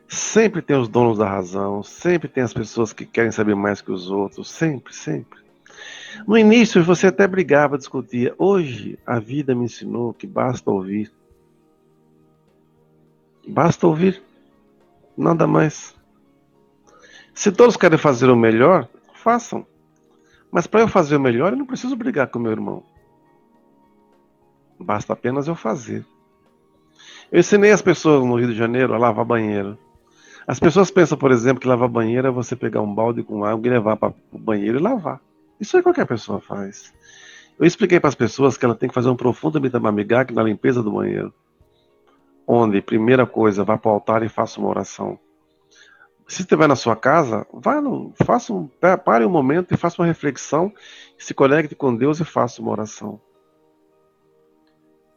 Sempre 0.08 0.62
tem 0.62 0.76
os 0.76 0.88
donos 0.88 1.18
da 1.18 1.28
razão, 1.28 1.82
sempre 1.82 2.28
tem 2.28 2.42
as 2.42 2.52
pessoas 2.52 2.92
que 2.92 3.06
querem 3.06 3.30
saber 3.30 3.54
mais 3.54 3.80
que 3.80 3.92
os 3.92 4.10
outros, 4.10 4.50
sempre, 4.50 4.92
sempre. 4.92 5.38
No 6.26 6.36
início 6.36 6.82
você 6.82 7.06
até 7.06 7.26
brigava, 7.26 7.78
discutia. 7.78 8.34
Hoje 8.38 8.98
a 9.06 9.18
vida 9.18 9.54
me 9.54 9.64
ensinou 9.64 10.12
que 10.12 10.26
basta 10.26 10.70
ouvir. 10.70 11.10
Basta 13.46 13.86
ouvir, 13.86 14.22
nada 15.16 15.46
mais. 15.46 15.94
Se 17.34 17.50
todos 17.50 17.76
querem 17.76 17.98
fazer 17.98 18.28
o 18.28 18.36
melhor, 18.36 18.88
façam. 19.14 19.66
Mas 20.50 20.66
para 20.66 20.80
eu 20.80 20.88
fazer 20.88 21.16
o 21.16 21.20
melhor, 21.20 21.52
eu 21.52 21.58
não 21.58 21.66
preciso 21.66 21.96
brigar 21.96 22.28
com 22.28 22.38
meu 22.38 22.52
irmão. 22.52 22.82
Basta 24.78 25.12
apenas 25.12 25.46
eu 25.46 25.54
fazer. 25.54 26.04
Eu 27.30 27.40
ensinei 27.40 27.70
as 27.70 27.82
pessoas 27.82 28.24
no 28.24 28.36
Rio 28.36 28.48
de 28.48 28.56
Janeiro 28.56 28.94
a 28.94 28.98
lavar 28.98 29.24
banheiro. 29.24 29.78
As 30.46 30.58
pessoas 30.58 30.90
pensam, 30.90 31.16
por 31.16 31.30
exemplo, 31.30 31.60
que 31.60 31.68
lavar 31.68 31.88
banheiro 31.88 32.26
é 32.26 32.30
você 32.30 32.56
pegar 32.56 32.80
um 32.80 32.92
balde 32.92 33.22
com 33.22 33.44
água 33.44 33.66
e 33.66 33.70
levar 33.70 33.96
para 33.96 34.12
o 34.32 34.38
banheiro 34.38 34.78
e 34.78 34.82
lavar. 34.82 35.20
Isso 35.60 35.76
aí 35.76 35.82
qualquer 35.82 36.06
pessoa 36.06 36.40
faz. 36.40 36.92
Eu 37.58 37.66
expliquei 37.66 38.00
para 38.00 38.08
as 38.08 38.14
pessoas 38.14 38.56
que 38.56 38.64
ela 38.64 38.74
tem 38.74 38.88
que 38.88 38.94
fazer 38.94 39.10
um 39.10 39.16
profundo 39.16 39.60
mitamamigak 39.60 40.32
na 40.32 40.42
limpeza 40.42 40.82
do 40.82 40.92
banheiro 40.92 41.34
onde, 42.52 42.82
primeira 42.82 43.24
coisa, 43.24 43.62
vá 43.62 43.78
para 43.78 43.92
o 43.92 43.94
altar 43.94 44.24
e 44.24 44.28
faça 44.28 44.58
uma 44.58 44.68
oração. 44.68 45.16
Se 46.26 46.42
estiver 46.42 46.66
na 46.66 46.74
sua 46.74 46.96
casa, 46.96 47.46
vá 47.52 47.80
no, 47.80 48.12
faça 48.24 48.52
um, 48.52 48.68
pare 49.04 49.24
um 49.24 49.30
momento 49.30 49.72
e 49.72 49.76
faça 49.76 50.02
uma 50.02 50.08
reflexão, 50.08 50.72
se 51.16 51.32
conecte 51.32 51.76
com 51.76 51.94
Deus 51.94 52.18
e 52.18 52.24
faça 52.24 52.60
uma 52.60 52.72
oração. 52.72 53.20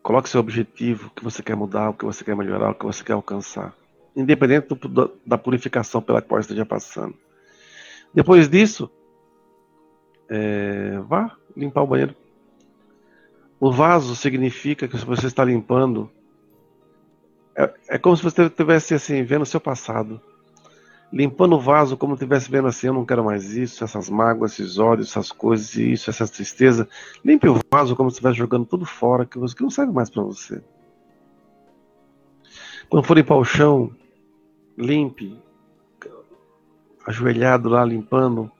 Coloque 0.03 0.29
seu 0.29 0.39
objetivo, 0.39 1.07
o 1.07 1.09
que 1.09 1.23
você 1.23 1.41
quer 1.41 1.55
mudar, 1.55 1.89
o 1.89 1.93
que 1.95 2.05
você 2.05 2.23
quer 2.23 2.35
melhorar, 2.35 2.69
o 2.69 2.75
que 2.75 2.85
você 2.85 3.03
quer 3.03 3.13
alcançar. 3.13 3.73
Independente 4.15 4.67
do, 4.67 5.11
da 5.25 5.37
purificação 5.37 6.03
pela 6.03 6.21
qual 6.21 6.39
esteja 6.39 6.65
passando. 6.65 7.15
Depois 8.13 8.47
disso, 8.47 8.91
é, 10.33 10.99
vá 11.07 11.35
limpar 11.55 11.83
o 11.83 11.87
banheiro. 11.87 12.15
O 13.59 13.71
vaso 13.71 14.15
significa 14.15 14.87
que 14.87 14.97
você 14.97 15.27
está 15.27 15.45
limpando 15.45 16.09
é, 17.55 17.71
é 17.89 17.97
como 17.99 18.17
se 18.17 18.23
você 18.23 18.43
estivesse 18.43 18.93
assim, 18.93 19.23
vendo 19.23 19.43
o 19.43 19.45
seu 19.45 19.59
passado. 19.59 20.19
Limpando 21.11 21.55
o 21.55 21.59
vaso 21.59 21.95
como 21.95 22.17
se 22.17 22.23
estivesse 22.23 22.49
vendo 22.49 22.67
assim, 22.67 22.87
eu 22.87 22.93
não 22.93 23.05
quero 23.05 23.23
mais 23.23 23.51
isso, 23.51 23.83
essas 23.83 24.09
mágoas, 24.09 24.53
esses 24.53 24.79
ódios, 24.79 25.09
essas 25.09 25.31
coisas, 25.31 25.75
isso, 25.75 26.09
essa 26.09 26.27
tristeza. 26.27 26.89
Limpe 27.23 27.47
o 27.47 27.59
vaso 27.71 27.95
como 27.95 28.09
se 28.09 28.15
estivesse 28.15 28.39
jogando 28.39 28.65
tudo 28.65 28.85
fora, 28.85 29.25
que, 29.25 29.37
você, 29.37 29.55
que 29.55 29.61
não 29.61 29.69
serve 29.69 29.93
mais 29.93 30.09
para 30.09 30.23
você. 30.23 30.63
Quando 32.89 33.05
for 33.05 33.15
limpar 33.15 33.35
o 33.35 33.45
chão, 33.45 33.91
limpe. 34.75 35.39
Ajoelhado 37.05 37.69
lá, 37.69 37.85
limpando. 37.85 38.51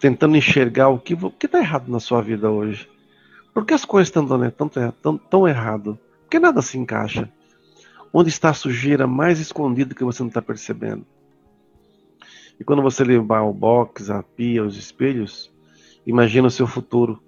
Tentando 0.00 0.36
enxergar 0.36 0.88
o 0.88 0.98
que 0.98 1.14
está 1.44 1.58
errado 1.58 1.90
na 1.90 2.00
sua 2.00 2.22
vida 2.22 2.50
hoje. 2.50 2.88
Por 3.52 3.66
que 3.66 3.74
as 3.74 3.84
coisas 3.84 4.08
estão 4.08 4.24
dando 4.24 4.50
tão, 4.50 4.68
tão, 4.68 5.18
tão 5.18 5.46
errado? 5.46 5.98
Por 6.22 6.30
que 6.30 6.38
nada 6.38 6.62
se 6.62 6.78
encaixa? 6.78 7.30
Onde 8.12 8.30
está 8.30 8.48
a 8.50 8.54
sujeira 8.54 9.06
mais 9.06 9.38
escondida 9.38 9.94
que 9.94 10.02
você 10.02 10.22
não 10.22 10.28
está 10.28 10.40
percebendo? 10.40 11.04
E 12.58 12.64
quando 12.64 12.82
você 12.82 13.04
levar 13.04 13.42
o 13.42 13.52
box, 13.52 14.10
a 14.10 14.22
pia, 14.22 14.64
os 14.64 14.76
espelhos, 14.76 15.52
imagina 16.06 16.48
o 16.48 16.50
seu 16.50 16.66
futuro. 16.66 17.22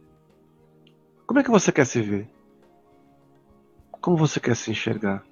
Como 1.27 1.41
é 1.41 1.43
que 1.43 1.51
você 1.51 1.71
quer 1.71 1.87
se 1.87 2.01
ver? 2.01 2.29
Como 4.01 4.17
você 4.17 4.41
quer 4.41 4.57
se 4.57 4.71
enxergar? 4.71 5.23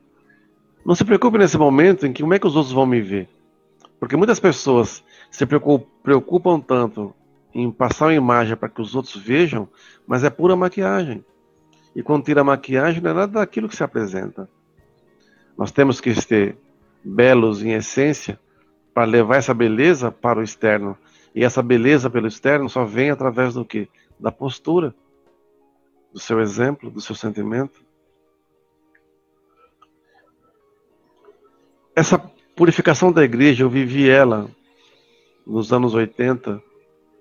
Não 0.84 0.94
se 0.94 1.04
preocupe 1.04 1.38
nesse 1.38 1.58
momento 1.58 2.06
em 2.06 2.12
que 2.12 2.22
como 2.22 2.34
é 2.34 2.38
que 2.38 2.46
os 2.46 2.56
outros 2.56 2.72
vão 2.72 2.86
me 2.86 3.00
ver. 3.00 3.28
Porque 3.98 4.16
muitas 4.16 4.40
pessoas 4.40 5.04
se 5.30 5.44
preocupam 5.46 6.60
tanto 6.60 7.14
em 7.54 7.70
passar 7.70 8.06
uma 8.06 8.14
imagem 8.14 8.56
para 8.56 8.68
que 8.68 8.80
os 8.80 8.94
outros 8.94 9.16
vejam, 9.16 9.68
mas 10.06 10.24
é 10.24 10.30
pura 10.30 10.54
maquiagem. 10.54 11.24
E 11.94 12.02
quando 12.02 12.24
tira 12.24 12.42
a 12.42 12.44
maquiagem, 12.44 13.02
não 13.02 13.10
é 13.10 13.14
nada 13.14 13.32
daquilo 13.40 13.68
que 13.68 13.76
se 13.76 13.82
apresenta. 13.82 14.48
Nós 15.56 15.72
temos 15.72 16.00
que 16.00 16.14
ser 16.14 16.56
belos 17.04 17.62
em 17.62 17.72
essência 17.72 18.38
para 18.94 19.04
levar 19.04 19.36
essa 19.36 19.52
beleza 19.52 20.10
para 20.10 20.38
o 20.38 20.42
externo. 20.42 20.96
E 21.34 21.44
essa 21.44 21.62
beleza 21.62 22.08
pelo 22.08 22.26
externo 22.26 22.68
só 22.68 22.84
vem 22.84 23.10
através 23.10 23.54
do 23.54 23.64
que? 23.64 23.88
Da 24.18 24.30
postura, 24.30 24.94
do 26.12 26.18
seu 26.18 26.40
exemplo, 26.40 26.90
do 26.90 27.00
seu 27.00 27.14
sentimento. 27.14 27.84
Essa 31.94 32.18
purificação 32.54 33.10
da 33.10 33.24
igreja, 33.24 33.64
eu 33.64 33.70
vivi 33.70 34.08
ela 34.08 34.48
nos 35.46 35.72
anos 35.72 35.94
80, 35.94 36.62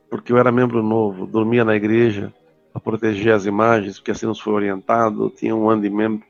porque 0.10 0.32
eu 0.32 0.38
era 0.38 0.52
membro 0.52 0.82
novo, 0.82 1.26
dormia 1.26 1.64
na 1.64 1.76
igreja 1.76 2.34
para 2.72 2.82
proteger 2.82 3.34
as 3.34 3.46
imagens, 3.46 3.98
porque 3.98 4.12
assim 4.12 4.26
nos 4.26 4.40
foi 4.40 4.54
orientado, 4.54 5.30
tinha 5.30 5.56
um 5.56 5.70
ano 5.70 5.82
de 5.82 5.90
membro 5.90 6.26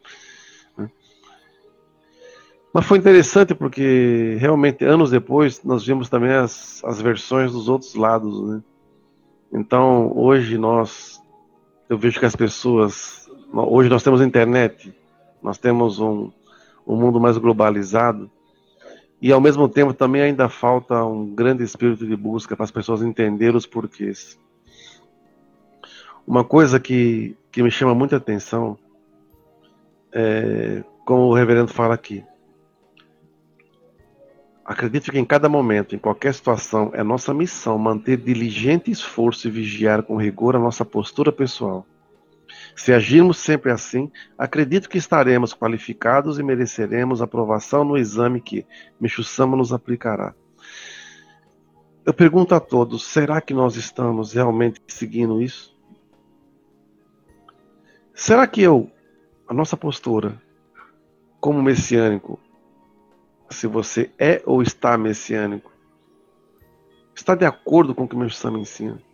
mas 2.73 2.85
foi 2.85 2.99
interessante 2.99 3.55
porque 3.55 4.37
realmente 4.39 4.85
anos 4.85 5.09
depois 5.09 5.63
nós 5.63 5.85
vimos 5.85 6.07
também 6.07 6.33
as, 6.33 6.83
as 6.83 7.01
versões 7.01 7.51
dos 7.51 7.67
outros 7.67 7.95
lados, 7.95 8.47
né? 8.47 8.61
Então 9.51 10.15
hoje 10.15 10.57
nós, 10.57 11.19
eu 11.89 11.97
vejo 11.97 12.19
que 12.19 12.25
as 12.27 12.35
pessoas, 12.35 13.27
hoje 13.51 13.89
nós 13.89 14.03
temos 14.03 14.21
internet, 14.21 14.93
nós 15.41 15.57
temos 15.57 15.99
um, 15.99 16.31
um 16.85 16.95
mundo 16.95 17.19
mais 17.19 17.39
globalizado 17.39 18.29
e 19.21 19.31
ao 19.31 19.41
mesmo 19.41 19.67
tempo 19.67 19.93
também 19.93 20.21
ainda 20.21 20.47
falta 20.47 21.03
um 21.03 21.33
grande 21.33 21.63
espírito 21.63 22.05
de 22.05 22.15
busca 22.15 22.55
para 22.55 22.63
as 22.63 22.71
pessoas 22.71 23.01
entenderem 23.01 23.55
os 23.55 23.65
porquês. 23.65 24.39
Uma 26.25 26.43
coisa 26.43 26.79
que, 26.79 27.35
que 27.51 27.63
me 27.63 27.71
chama 27.71 27.93
muita 27.95 28.17
atenção 28.17 28.77
é, 30.11 30.83
como 31.05 31.23
o 31.23 31.33
reverendo 31.33 31.73
fala 31.73 31.93
aqui, 31.93 32.23
Acredito 34.69 35.11
que 35.11 35.17
em 35.17 35.25
cada 35.25 35.49
momento, 35.49 35.95
em 35.95 35.97
qualquer 35.97 36.31
situação, 36.31 36.91
é 36.93 37.01
nossa 37.01 37.33
missão 37.33 37.75
manter 37.79 38.17
diligente 38.17 38.91
esforço 38.91 39.47
e 39.47 39.51
vigiar 39.51 40.03
com 40.03 40.15
rigor 40.15 40.55
a 40.55 40.59
nossa 40.59 40.85
postura 40.85 41.31
pessoal. 41.31 41.87
Se 42.79 42.93
agirmos 42.93 43.39
sempre 43.39 43.73
assim, 43.73 44.09
acredito 44.37 44.87
que 44.87 44.97
estaremos 44.97 45.53
qualificados 45.53 46.39
e 46.39 46.43
mereceremos 46.43 47.21
aprovação 47.21 47.83
no 47.83 47.97
exame 47.97 48.39
que 48.39 48.65
Michusama 48.97 49.57
nos 49.57 49.73
aplicará. 49.73 50.33
Eu 52.05 52.13
pergunto 52.13 52.55
a 52.55 52.59
todos: 52.61 53.03
será 53.03 53.41
que 53.41 53.53
nós 53.53 53.75
estamos 53.75 54.31
realmente 54.31 54.79
seguindo 54.87 55.41
isso? 55.41 55.77
Será 58.13 58.47
que 58.47 58.61
eu, 58.61 58.89
a 59.45 59.53
nossa 59.53 59.75
postura, 59.75 60.41
como 61.37 61.61
messiânico, 61.61 62.39
se 63.49 63.67
você 63.67 64.09
é 64.17 64.41
ou 64.45 64.61
está 64.61 64.97
messiânico. 64.97 65.69
Está 67.13 67.35
de 67.35 67.43
acordo 67.43 67.93
com 67.93 68.05
o 68.05 68.07
que 68.07 68.15
meu 68.15 68.29
Sam 68.29 68.57
ensina. 68.57 69.08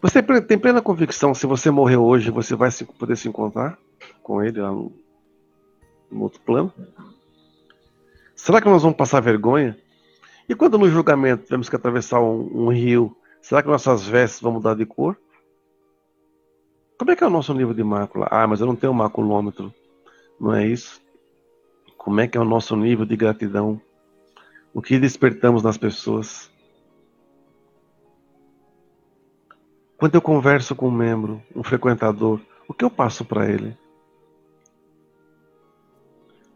Você 0.00 0.22
tem 0.22 0.58
plena 0.58 0.80
convicção, 0.80 1.34
se 1.34 1.44
você 1.44 1.70
morrer 1.70 1.96
hoje, 1.96 2.30
você 2.30 2.54
vai 2.54 2.70
poder 2.98 3.16
se 3.16 3.28
encontrar 3.28 3.76
com 4.22 4.42
ele 4.42 4.60
lá 4.60 4.70
no, 4.70 4.92
no 6.10 6.22
outro 6.22 6.40
plano? 6.40 6.72
Será 8.36 8.60
que 8.60 8.68
nós 8.68 8.82
vamos 8.82 8.96
passar 8.96 9.20
vergonha? 9.20 9.76
E 10.48 10.54
quando 10.54 10.78
no 10.78 10.88
julgamento 10.88 11.44
tivemos 11.44 11.68
que 11.68 11.74
atravessar 11.74 12.20
um, 12.20 12.66
um 12.66 12.68
rio, 12.68 13.16
será 13.42 13.60
que 13.60 13.68
nossas 13.68 14.06
vestes 14.06 14.40
vão 14.40 14.52
mudar 14.52 14.74
de 14.74 14.86
cor? 14.86 15.18
Como 16.96 17.10
é 17.10 17.16
que 17.16 17.24
é 17.24 17.26
o 17.26 17.30
nosso 17.30 17.52
nível 17.52 17.74
de 17.74 17.82
mácula? 17.82 18.28
Ah, 18.30 18.46
mas 18.46 18.60
eu 18.60 18.66
não 18.66 18.76
tenho 18.76 18.94
maculômetro. 18.94 19.74
Não 20.40 20.54
é 20.54 20.66
isso? 20.66 21.00
Como 21.96 22.20
é 22.20 22.28
que 22.28 22.38
é 22.38 22.40
o 22.40 22.44
nosso 22.44 22.76
nível 22.76 23.04
de 23.04 23.16
gratidão? 23.16 23.80
O 24.72 24.80
que 24.80 24.98
despertamos 24.98 25.62
nas 25.62 25.76
pessoas? 25.76 26.47
Quando 29.98 30.14
eu 30.14 30.22
converso 30.22 30.76
com 30.76 30.86
um 30.86 30.92
membro, 30.92 31.42
um 31.56 31.64
frequentador, 31.64 32.40
o 32.68 32.72
que 32.72 32.84
eu 32.84 32.90
passo 32.90 33.24
para 33.24 33.50
ele? 33.50 33.76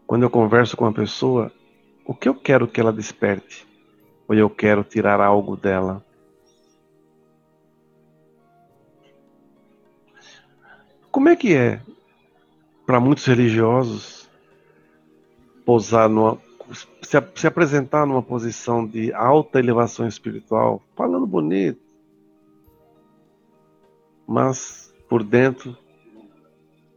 Quando 0.07 0.23
eu 0.23 0.29
converso 0.29 0.77
com 0.77 0.85
uma 0.85 0.93
pessoa, 0.93 1.51
o 2.05 2.15
que 2.15 2.29
eu 2.29 2.33
quero 2.33 2.69
que 2.69 2.79
ela 2.79 2.93
desperte? 2.93 3.67
Ou 4.29 4.33
eu 4.33 4.49
quero 4.49 4.81
tirar 4.81 5.19
algo 5.19 5.57
dela? 5.57 6.01
Como 11.11 11.27
é 11.27 11.35
que 11.35 11.53
é 11.53 11.81
para 12.85 13.01
muitos 13.01 13.25
religiosos 13.25 14.29
posar 15.65 16.07
numa 16.07 16.39
se, 17.01 17.21
se, 17.35 17.45
apresentar 17.45 18.05
numa 18.07 18.23
posição 18.23 18.87
de 18.87 19.13
alta 19.13 19.59
elevação 19.59 20.07
espiritual, 20.07 20.81
falando 20.95 21.27
bonito, 21.27 21.92
mas 24.33 24.91
por 25.07 25.23
dentro 25.23 25.77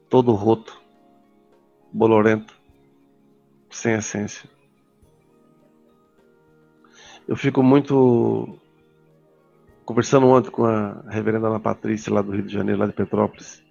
todo 0.09 0.33
roto, 0.33 0.81
bolorento, 1.93 2.59
sem 3.71 3.93
essência. 3.93 4.49
Eu 7.28 7.37
fico 7.37 7.62
muito 7.62 8.59
conversando 9.85 10.26
ontem 10.28 10.50
com 10.50 10.64
a 10.64 11.02
reverenda 11.11 11.49
Ana 11.49 11.61
Patrícia 11.61 12.11
lá 12.11 12.23
do 12.23 12.33
Rio 12.33 12.47
de 12.47 12.55
Janeiro, 12.55 12.81
lá 12.81 12.87
de 12.87 12.95
Petrópolis 12.95 13.62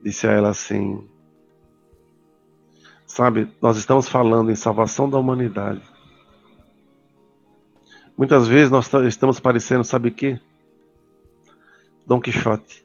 disse 0.00 0.28
a 0.28 0.30
ela 0.30 0.50
assim: 0.50 1.04
Sabe, 3.04 3.50
nós 3.60 3.76
estamos 3.76 4.08
falando 4.08 4.52
em 4.52 4.54
salvação 4.54 5.10
da 5.10 5.18
humanidade. 5.18 5.82
Muitas 8.16 8.46
vezes 8.46 8.70
nós 8.70 8.88
estamos 9.08 9.40
parecendo, 9.40 9.82
sabe 9.82 10.10
o 10.10 10.14
quê? 10.14 10.40
Dom 12.06 12.20
Quixote. 12.20 12.84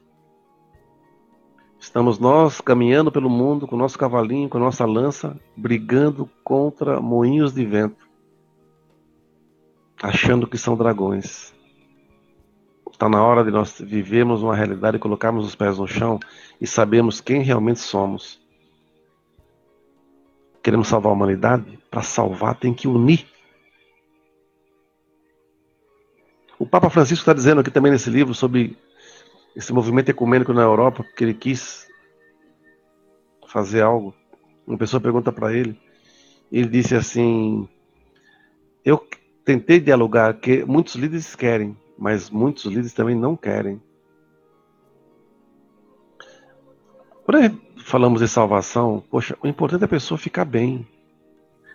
Estamos 1.78 2.18
nós 2.18 2.60
caminhando 2.60 3.10
pelo 3.10 3.30
mundo 3.30 3.66
com 3.66 3.76
nosso 3.76 3.98
cavalinho, 3.98 4.48
com 4.48 4.58
nossa 4.58 4.84
lança, 4.84 5.38
brigando 5.56 6.28
contra 6.44 7.00
moinhos 7.00 7.52
de 7.52 7.64
vento, 7.64 8.08
achando 10.02 10.46
que 10.46 10.58
são 10.58 10.76
dragões. 10.76 11.54
Está 12.90 13.08
na 13.08 13.22
hora 13.22 13.44
de 13.44 13.50
nós 13.50 13.80
vivermos 13.80 14.42
uma 14.42 14.56
realidade 14.56 14.96
e 14.96 15.00
colocarmos 15.00 15.46
os 15.46 15.54
pés 15.54 15.78
no 15.78 15.86
chão 15.86 16.18
e 16.60 16.66
sabermos 16.66 17.20
quem 17.20 17.42
realmente 17.42 17.80
somos. 17.80 18.40
Queremos 20.62 20.88
salvar 20.88 21.10
a 21.10 21.14
humanidade? 21.14 21.78
Para 21.90 22.02
salvar 22.02 22.56
tem 22.56 22.74
que 22.74 22.88
unir. 22.88 23.24
O 26.58 26.66
Papa 26.66 26.90
Francisco 26.90 27.22
está 27.22 27.32
dizendo 27.32 27.60
aqui 27.60 27.70
também 27.70 27.92
nesse 27.92 28.10
livro 28.10 28.34
sobre 28.34 28.76
esse 29.58 29.72
movimento 29.72 30.08
ecumênico 30.08 30.52
na 30.52 30.62
Europa, 30.62 31.02
porque 31.02 31.24
ele 31.24 31.34
quis 31.34 31.88
fazer 33.48 33.82
algo. 33.82 34.14
Uma 34.64 34.78
pessoa 34.78 35.00
pergunta 35.00 35.32
para 35.32 35.52
ele, 35.52 35.76
ele 36.52 36.68
disse 36.68 36.94
assim: 36.94 37.68
Eu 38.84 39.04
tentei 39.44 39.80
dialogar, 39.80 40.32
que 40.34 40.64
muitos 40.64 40.94
líderes 40.94 41.34
querem, 41.34 41.76
mas 41.98 42.30
muitos 42.30 42.66
líderes 42.66 42.92
também 42.92 43.16
não 43.16 43.36
querem. 43.36 43.82
Quando 47.24 47.60
falamos 47.84 48.20
de 48.20 48.28
salvação, 48.28 49.02
poxa, 49.10 49.36
o 49.42 49.48
importante 49.48 49.82
é 49.82 49.86
a 49.86 49.88
pessoa 49.88 50.16
ficar 50.16 50.44
bem. 50.44 50.86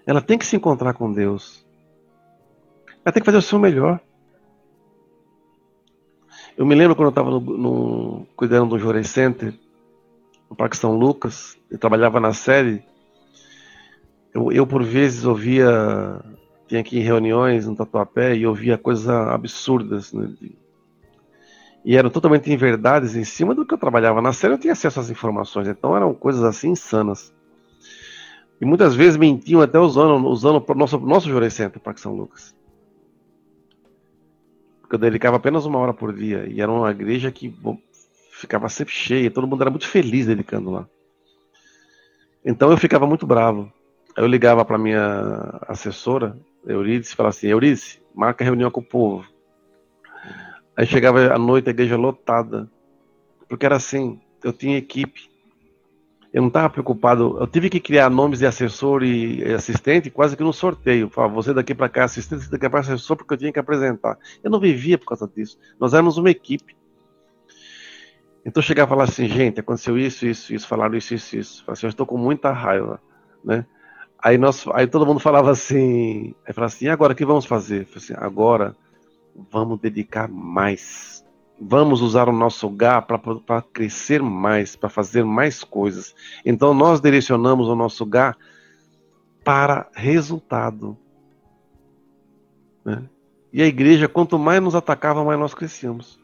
Ela 0.05 0.21
tem 0.21 0.37
que 0.37 0.45
se 0.45 0.55
encontrar 0.55 0.93
com 0.93 1.11
Deus. 1.11 1.65
Ela 3.03 3.11
tem 3.11 3.21
que 3.21 3.25
fazer 3.25 3.39
o 3.39 3.41
seu 3.41 3.59
melhor. 3.59 3.99
Eu 6.55 6.65
me 6.65 6.75
lembro 6.75 6.95
quando 6.95 7.07
eu 7.07 7.09
estava 7.09 8.25
cuidando 8.35 8.69
do 8.69 8.79
Jorei 8.79 9.03
Center, 9.03 9.53
no 10.49 10.55
Parque 10.55 10.77
São 10.77 10.95
Lucas, 10.95 11.57
eu 11.69 11.79
trabalhava 11.79 12.19
na 12.19 12.33
série. 12.33 12.83
Eu, 14.33 14.51
eu 14.51 14.67
por 14.67 14.83
vezes 14.83 15.25
ouvia 15.25 16.21
tinha 16.67 16.81
aqui 16.81 16.99
reuniões 16.99 17.67
no 17.67 17.75
Tatuapé 17.75 18.35
e 18.35 18.47
ouvia 18.47 18.77
coisas 18.77 19.07
absurdas. 19.07 20.13
Né? 20.13 20.33
E 21.85 21.95
eram 21.95 22.09
totalmente 22.09 22.51
inverdades 22.51 23.15
em 23.15 23.23
cima 23.23 23.53
do 23.53 23.65
que 23.65 23.73
eu 23.73 23.77
trabalhava 23.77 24.21
na 24.21 24.33
série, 24.33 24.53
eu 24.53 24.57
tinha 24.57 24.73
acesso 24.73 24.99
às 24.99 25.09
informações, 25.09 25.67
então 25.67 25.95
eram 25.95 26.13
coisas 26.13 26.43
assim 26.43 26.69
insanas. 26.69 27.33
E 28.61 28.65
muitas 28.65 28.95
vezes 28.95 29.17
mentiam 29.17 29.61
até 29.61 29.77
usando, 29.77 30.25
usando 30.27 30.63
o 30.65 30.73
nosso, 30.75 30.97
nosso 30.99 31.29
Jurecentro, 31.29 31.79
Parque 31.79 31.99
São 31.99 32.15
Lucas. 32.15 32.55
Eu 34.91 34.97
dedicava 34.97 35.37
apenas 35.37 35.65
uma 35.65 35.79
hora 35.79 35.93
por 35.93 36.13
dia, 36.13 36.45
e 36.47 36.61
era 36.61 36.71
uma 36.71 36.91
igreja 36.91 37.31
que 37.31 37.53
ficava 38.31 38.69
sempre 38.69 38.93
cheia, 38.93 39.31
todo 39.31 39.47
mundo 39.47 39.61
era 39.61 39.71
muito 39.71 39.87
feliz 39.87 40.25
dedicando 40.25 40.69
lá. 40.69 40.87
Então 42.45 42.69
eu 42.71 42.77
ficava 42.77 43.07
muito 43.07 43.25
bravo. 43.25 43.71
Eu 44.15 44.27
ligava 44.27 44.63
para 44.63 44.77
minha 44.77 45.59
assessora, 45.67 46.37
Eurídice 46.65 47.15
fala 47.15 47.29
assim: 47.29 47.47
Eurídice, 47.47 48.01
marca 48.13 48.43
reunião 48.43 48.69
com 48.69 48.81
o 48.81 48.85
povo. 48.85 49.25
Aí 50.75 50.85
chegava 50.85 51.33
à 51.33 51.37
noite 51.37 51.69
a 51.69 51.71
igreja 51.71 51.97
lotada, 51.97 52.69
porque 53.47 53.65
era 53.65 53.75
assim: 53.75 54.19
eu 54.43 54.53
tinha 54.53 54.77
equipe. 54.77 55.32
Eu 56.33 56.41
não 56.41 56.47
estava 56.47 56.67
preocupado. 56.67 57.37
Eu 57.39 57.45
tive 57.45 57.69
que 57.69 57.79
criar 57.79 58.09
nomes 58.09 58.39
de 58.39 58.47
assessor 58.47 59.03
e 59.03 59.43
assistente 59.53 60.09
quase 60.09 60.35
que 60.35 60.43
no 60.43 60.51
sorteio. 60.51 61.07
Falava, 61.07 61.35
você 61.35 61.53
daqui 61.53 61.75
para 61.75 61.87
cá 61.87 62.05
assistente, 62.05 62.45
você 62.45 62.49
daqui 62.49 62.67
para 62.67 62.79
assessor, 62.79 63.15
porque 63.15 63.35
eu 63.35 63.37
tinha 63.37 63.53
que 63.53 63.59
apresentar. 63.59 64.17
Eu 64.43 64.49
não 64.49 64.59
vivia 64.59 64.97
por 64.97 65.05
causa 65.05 65.31
disso. 65.33 65.59
Nós 65.79 65.93
éramos 65.93 66.17
uma 66.17 66.31
equipe. 66.31 66.75
Então 68.43 68.61
eu 68.61 68.65
chegava 68.65 68.87
e 68.87 68.89
falava 68.89 69.11
assim, 69.11 69.27
gente, 69.27 69.59
aconteceu 69.59 69.97
isso, 69.97 70.25
isso, 70.25 70.53
isso, 70.53 70.67
falaram 70.67 70.97
isso, 70.97 71.13
isso, 71.13 71.37
isso. 71.37 71.63
Eu, 71.67 71.73
assim, 71.73 71.85
eu 71.85 71.89
estou 71.89 72.05
com 72.05 72.17
muita 72.17 72.51
raiva, 72.51 72.99
né? 73.43 73.65
Aí, 74.17 74.37
nós, 74.37 74.65
aí 74.73 74.87
todo 74.87 75.05
mundo 75.05 75.19
falava 75.19 75.51
assim, 75.51 76.33
aí 76.47 76.53
falava 76.53 76.73
assim, 76.73 76.87
agora 76.87 77.13
o 77.13 77.15
que 77.15 77.25
vamos 77.25 77.45
fazer? 77.45 77.87
Assim, 77.95 78.13
agora 78.17 78.75
vamos 79.51 79.79
dedicar 79.79 80.27
mais. 80.27 81.12
Vamos 81.59 82.01
usar 82.01 82.27
o 82.27 82.33
nosso 82.33 82.69
GA 82.69 83.01
para 83.01 83.61
crescer 83.61 84.21
mais, 84.21 84.75
para 84.75 84.89
fazer 84.89 85.23
mais 85.23 85.63
coisas. 85.63 86.15
Então 86.45 86.73
nós 86.73 86.99
direcionamos 86.99 87.67
o 87.67 87.75
nosso 87.75 88.05
GA 88.05 88.35
para 89.43 89.89
resultado. 89.93 90.97
Né? 92.83 93.03
E 93.51 93.61
a 93.61 93.65
igreja, 93.65 94.07
quanto 94.07 94.37
mais 94.39 94.61
nos 94.61 94.75
atacava, 94.75 95.23
mais 95.23 95.39
nós 95.39 95.53
crescíamos. 95.53 96.19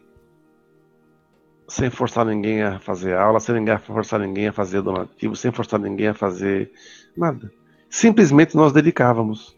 Sem 1.68 1.90
forçar 1.90 2.26
ninguém 2.26 2.64
a 2.64 2.80
fazer 2.80 3.16
aula, 3.16 3.40
sem 3.40 3.56
forçar 3.80 4.20
ninguém 4.20 4.48
a 4.48 4.54
fazer 4.54 4.82
donativo, 4.82 5.36
sem 5.36 5.52
forçar 5.52 5.80
ninguém 5.80 6.08
a 6.08 6.14
fazer 6.16 6.72
nada 7.16 7.52
simplesmente 7.90 8.56
nós 8.56 8.72
dedicávamos 8.72 9.58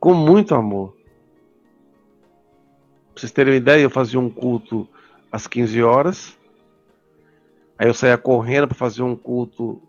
com 0.00 0.12
muito 0.12 0.54
amor. 0.54 0.96
Pra 3.14 3.20
vocês 3.20 3.30
terem 3.30 3.52
uma 3.52 3.56
ideia, 3.56 3.80
eu 3.80 3.90
fazia 3.90 4.18
um 4.18 4.28
culto 4.28 4.88
às 5.30 5.46
15 5.46 5.80
horas, 5.84 6.36
aí 7.78 7.86
eu 7.86 7.94
saía 7.94 8.18
correndo 8.18 8.66
para 8.66 8.76
fazer 8.76 9.02
um 9.02 9.14
culto 9.14 9.80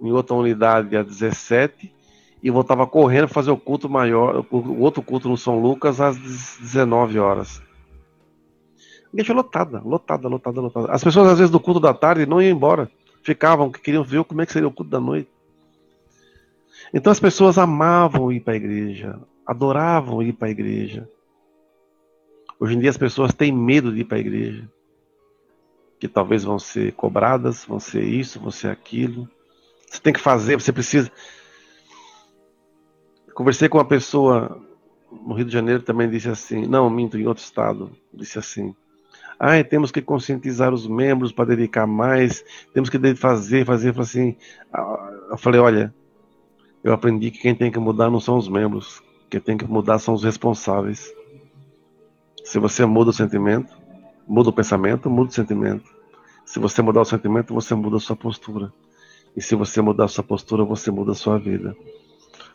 em 0.00 0.10
outra 0.10 0.34
unidade 0.34 0.96
às 0.96 1.06
17 1.06 1.92
e 2.42 2.50
voltava 2.50 2.86
correndo 2.86 3.26
para 3.26 3.34
fazer 3.34 3.50
o 3.50 3.56
culto 3.56 3.86
maior, 3.86 4.46
o 4.50 4.80
outro 4.80 5.02
culto 5.02 5.28
no 5.28 5.36
São 5.36 5.60
Lucas 5.60 6.00
às 6.00 6.16
19 6.16 7.18
horas. 7.18 7.62
Igreja 9.12 9.34
lotada, 9.34 9.82
lotada, 9.84 10.26
lotada, 10.26 10.60
lotada. 10.60 10.90
As 10.90 11.04
pessoas 11.04 11.28
às 11.28 11.38
vezes 11.38 11.50
do 11.50 11.60
culto 11.60 11.80
da 11.80 11.92
tarde 11.92 12.24
não 12.24 12.40
iam 12.40 12.56
embora, 12.56 12.90
ficavam, 13.22 13.70
que 13.70 13.80
queriam 13.80 14.02
ver 14.02 14.24
como 14.24 14.40
é 14.40 14.46
que 14.46 14.52
seria 14.52 14.68
o 14.68 14.72
culto 14.72 14.90
da 14.90 15.00
noite. 15.00 15.28
Então 16.94 17.10
as 17.10 17.20
pessoas 17.20 17.58
amavam 17.58 18.32
ir 18.32 18.40
para 18.40 18.54
a 18.54 18.56
igreja, 18.56 19.18
adoravam 19.46 20.22
ir 20.22 20.32
para 20.32 20.48
a 20.48 20.50
igreja. 20.50 21.06
Hoje 22.60 22.76
em 22.76 22.78
dia 22.78 22.90
as 22.90 22.98
pessoas 22.98 23.32
têm 23.32 23.50
medo 23.50 23.90
de 23.92 24.02
ir 24.02 24.04
para 24.04 24.18
a 24.18 24.20
igreja, 24.20 24.70
que 25.98 26.06
talvez 26.06 26.44
vão 26.44 26.58
ser 26.58 26.92
cobradas, 26.92 27.64
vão 27.64 27.80
ser 27.80 28.04
isso, 28.04 28.38
vão 28.38 28.50
ser 28.50 28.68
aquilo. 28.68 29.26
Você 29.90 30.00
tem 30.00 30.12
que 30.12 30.20
fazer, 30.20 30.60
você 30.60 30.70
precisa. 30.70 31.10
Conversei 33.34 33.66
com 33.66 33.78
uma 33.78 33.84
pessoa 33.84 34.62
no 35.10 35.34
Rio 35.34 35.46
de 35.46 35.52
Janeiro 35.52 35.82
também 35.82 36.08
disse 36.08 36.28
assim, 36.28 36.66
não, 36.66 36.88
minto, 36.88 37.18
em 37.18 37.26
outro 37.26 37.42
estado, 37.42 37.90
disse 38.12 38.38
assim. 38.38 38.74
Ah, 39.38 39.64
temos 39.64 39.90
que 39.90 40.02
conscientizar 40.02 40.72
os 40.72 40.86
membros 40.86 41.32
para 41.32 41.46
dedicar 41.46 41.86
mais, 41.86 42.44
temos 42.74 42.90
que 42.90 42.98
fazer, 43.14 43.64
fazer, 43.64 43.98
assim. 43.98 44.36
Eu 45.30 45.38
falei, 45.38 45.58
olha, 45.58 45.94
eu 46.84 46.92
aprendi 46.92 47.30
que 47.30 47.38
quem 47.38 47.54
tem 47.54 47.70
que 47.70 47.78
mudar 47.78 48.10
não 48.10 48.20
são 48.20 48.36
os 48.36 48.48
membros, 48.48 49.02
Quem 49.30 49.40
tem 49.40 49.56
que 49.56 49.64
mudar 49.64 49.98
são 49.98 50.12
os 50.12 50.22
responsáveis. 50.22 51.10
Se 52.50 52.58
você 52.58 52.84
muda 52.84 53.10
o 53.10 53.12
sentimento, 53.12 53.72
muda 54.26 54.48
o 54.48 54.52
pensamento, 54.52 55.08
muda 55.08 55.30
o 55.30 55.32
sentimento. 55.32 55.88
Se 56.44 56.58
você 56.58 56.82
mudar 56.82 57.02
o 57.02 57.04
sentimento, 57.04 57.54
você 57.54 57.76
muda 57.76 57.96
a 57.96 58.00
sua 58.00 58.16
postura. 58.16 58.72
E 59.36 59.40
se 59.40 59.54
você 59.54 59.80
mudar 59.80 60.06
a 60.06 60.08
sua 60.08 60.24
postura, 60.24 60.64
você 60.64 60.90
muda 60.90 61.12
a 61.12 61.14
sua 61.14 61.38
vida. 61.38 61.76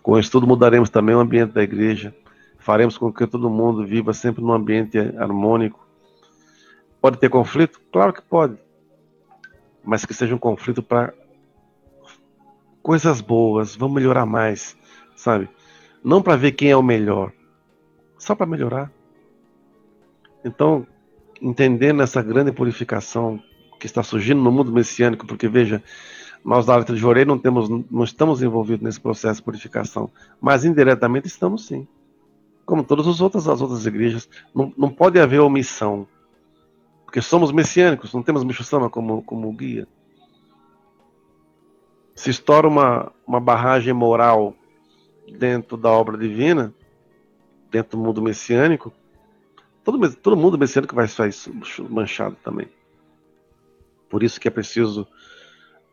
Com 0.03 0.12
o 0.12 0.19
estudo, 0.19 0.45
mudaremos 0.45 0.89
também 0.89 1.15
o 1.15 1.19
ambiente 1.21 1.53
da 1.53 1.63
igreja. 1.63 2.13
Faremos 2.60 2.97
com 2.97 3.10
que 3.10 3.25
todo 3.25 3.49
mundo 3.49 3.88
viva 3.88 4.12
sempre 4.12 4.43
num 4.43 4.51
ambiente 4.51 4.97
harmônico. 5.17 5.88
Pode 6.99 7.17
ter 7.17 7.29
conflito? 7.29 7.79
Claro 7.89 8.12
que 8.12 8.21
pode. 8.21 8.58
Mas 9.81 10.05
que 10.05 10.13
seja 10.13 10.36
um 10.36 10.38
conflito 10.38 10.84
para 10.84 11.13
coisas 12.84 13.21
boas, 13.21 13.77
vamos 13.77 13.95
melhorar 13.95 14.25
mais, 14.25 14.75
sabe? 15.15 15.47
Não 16.03 16.21
para 16.21 16.36
ver 16.36 16.51
quem 16.51 16.69
é 16.69 16.75
o 16.75 16.84
melhor, 16.84 17.31
só 18.17 18.36
para 18.36 18.45
melhorar. 18.45 18.91
Então, 20.45 20.86
entendendo 21.41 22.03
essa 22.03 22.21
grande 22.21 22.51
purificação 22.51 23.41
que 23.79 23.88
está 23.88 24.03
surgindo 24.03 24.41
no 24.43 24.51
mundo 24.51 24.71
messiânico, 24.71 25.25
porque 25.25 25.47
veja, 25.47 25.84
nós 26.43 26.67
da 26.67 26.75
Alta 26.75 26.93
de 26.93 26.99
Jorei 26.99 27.25
não 27.25 27.39
temos, 27.39 27.67
não 27.67 28.03
estamos 28.03 28.43
envolvidos 28.43 28.84
nesse 28.84 29.01
processo 29.01 29.39
de 29.39 29.43
purificação, 29.43 30.12
mas 30.39 30.63
indiretamente 30.63 31.25
estamos 31.25 31.65
sim. 31.65 31.88
Como 32.63 32.84
todas 32.84 33.08
as 33.08 33.19
outras, 33.21 33.47
as 33.47 33.60
outras 33.60 33.88
igrejas, 33.88 34.29
não, 34.53 34.71
não 34.77 34.89
pode 34.89 35.19
haver 35.19 35.39
omissão, 35.39 36.08
porque 37.03 37.21
somos 37.21 37.51
messiânicos, 37.51 38.13
não 38.13 38.21
temos 38.21 38.43
Michusama 38.43 38.88
como, 38.88 39.23
como 39.23 39.51
guia. 39.51 39.88
Se 42.13 42.29
estoura 42.29 42.67
uma, 42.67 43.12
uma 43.25 43.39
barragem 43.39 43.93
moral 43.93 44.55
dentro 45.39 45.75
da 45.75 45.89
obra 45.89 46.15
divina, 46.15 46.71
dentro 47.71 47.97
do 47.97 48.03
mundo 48.03 48.21
messiânico, 48.21 48.93
todo, 49.86 50.15
todo 50.15 50.36
mundo 50.36 50.58
messiânico 50.58 50.95
vai 50.95 51.08
sair 51.08 51.32
manchado 51.89 52.36
também. 52.43 52.67
Por 54.10 54.24
isso 54.24 54.41
que 54.41 54.48
é 54.48 54.52
preciso 54.52 55.08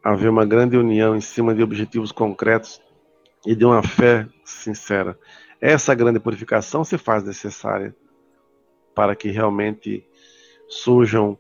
haver 0.03 0.31
uma 0.31 0.47
grande 0.47 0.77
união 0.77 1.15
em 1.15 1.21
cima 1.21 1.55
de 1.55 1.63
objetivos 1.63 2.11
concretos 2.11 2.81
e 3.47 3.55
de 3.55 3.65
uma 3.65 3.83
fé 3.83 4.27
sincera. 4.45 5.17
Essa 5.61 5.95
grande 5.95 6.19
purificação 6.19 6.83
se 6.83 6.99
faz 6.99 7.23
necessária 7.23 7.95
para 8.95 9.15
que 9.15 9.29
realmente 9.29 10.05
surjam 10.69 11.39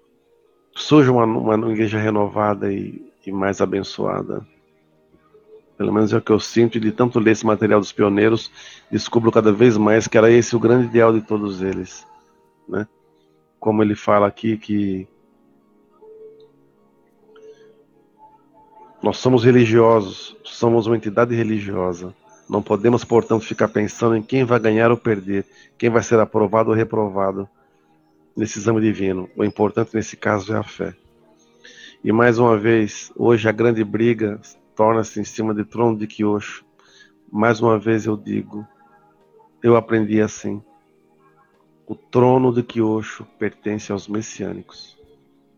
surja 0.75 1.11
uma, 1.13 1.25
uma 1.25 1.73
igreja 1.73 1.99
renovada 1.99 2.73
e, 2.73 3.05
e 3.27 3.33
mais 3.33 3.61
abençoada. 3.61 4.47
Pelo 5.77 5.93
menos 5.93 6.13
é 6.13 6.19
o 6.19 6.23
que 6.23 6.31
eu 6.31 6.41
sinto, 6.41 6.79
e 6.79 6.81
de 6.81 6.93
tanto 6.93 7.19
ler 7.19 7.33
esse 7.33 7.45
material 7.45 7.81
dos 7.81 7.93
pioneiros, 7.93 8.51
descubro 8.91 9.31
cada 9.31 9.53
vez 9.53 9.77
mais 9.77 10.07
que 10.07 10.17
era 10.17 10.31
esse 10.31 10.55
o 10.55 10.61
grande 10.61 10.87
ideal 10.87 11.13
de 11.13 11.21
todos 11.21 11.61
eles. 11.61 12.07
Né? 12.69 12.87
Como 13.59 13.83
ele 13.83 13.95
fala 13.95 14.27
aqui 14.27 14.57
que 14.57 15.09
nós 19.03 19.19
somos 19.19 19.45
religiosos, 19.45 20.37
somos 20.45 20.87
uma 20.87 20.97
entidade 20.97 21.35
religiosa. 21.35 22.15
Não 22.49 22.63
podemos, 22.63 23.05
portanto, 23.05 23.45
ficar 23.45 23.69
pensando 23.69 24.17
em 24.17 24.23
quem 24.23 24.45
vai 24.45 24.61
ganhar 24.61 24.91
ou 24.91 24.97
perder, 24.97 25.47
quem 25.77 25.91
vai 25.91 26.03
ser 26.03 26.21
aprovado 26.21 26.71
ou 26.71 26.77
reprovado 26.77 27.49
nesse 28.37 28.59
exame 28.59 28.81
divino. 28.81 29.29
O 29.37 29.45
importante 29.45 29.95
nesse 29.95 30.17
caso 30.17 30.55
é 30.55 30.59
a 30.59 30.63
fé. 30.63 30.95
E 32.05 32.13
mais 32.13 32.39
uma 32.39 32.57
vez, 32.59 33.13
hoje 33.17 33.49
a 33.49 33.53
grande 33.53 33.83
briga 33.85 34.41
torna-se 34.75 35.21
em 35.21 35.25
cima 35.25 35.55
do 35.55 35.65
trono 35.65 35.97
de 35.97 36.07
Kyosho. 36.07 36.65
Mais 37.31 37.61
uma 37.61 37.79
vez 37.79 38.07
eu 38.07 38.17
digo, 38.17 38.67
eu 39.63 39.77
aprendi 39.77 40.21
assim. 40.21 40.63
O 41.93 41.95
trono 41.95 42.51
de 42.55 42.63
Kyosho 42.63 43.27
pertence 43.39 43.93
aos 43.93 44.09
messiânicos, 44.09 44.99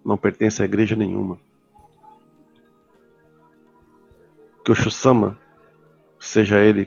não 0.05 0.16
pertence 0.16 0.61
a 0.61 0.64
igreja 0.64 0.97
nenhuma. 0.97 1.38
Kyosho-sama, 4.64 5.38
seja 6.18 6.59
ele 6.59 6.87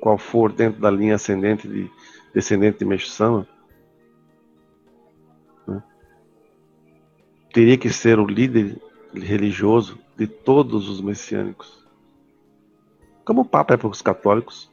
qual 0.00 0.16
for 0.16 0.52
dentro 0.52 0.80
da 0.80 0.92
linha 0.92 1.16
ascendente 1.16 1.66
de 1.66 1.90
descendente 2.32 2.78
de 2.78 2.84
Meshu-sama, 2.84 3.48
né, 5.66 5.82
teria 7.52 7.76
que 7.76 7.90
ser 7.90 8.20
o 8.20 8.26
líder 8.26 8.80
religioso 9.12 9.98
de 10.16 10.28
todos 10.28 10.88
os 10.88 11.00
messiânicos. 11.00 11.84
Como 13.24 13.40
o 13.40 13.44
Papa 13.44 13.74
é 13.74 13.76
para 13.76 13.88
os 13.88 14.00
católicos. 14.00 14.70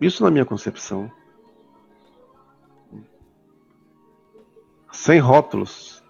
Isso 0.00 0.22
na 0.22 0.30
minha 0.30 0.44
concepção. 0.44 1.10
Sem 4.94 5.18
rótulos. 5.18 6.02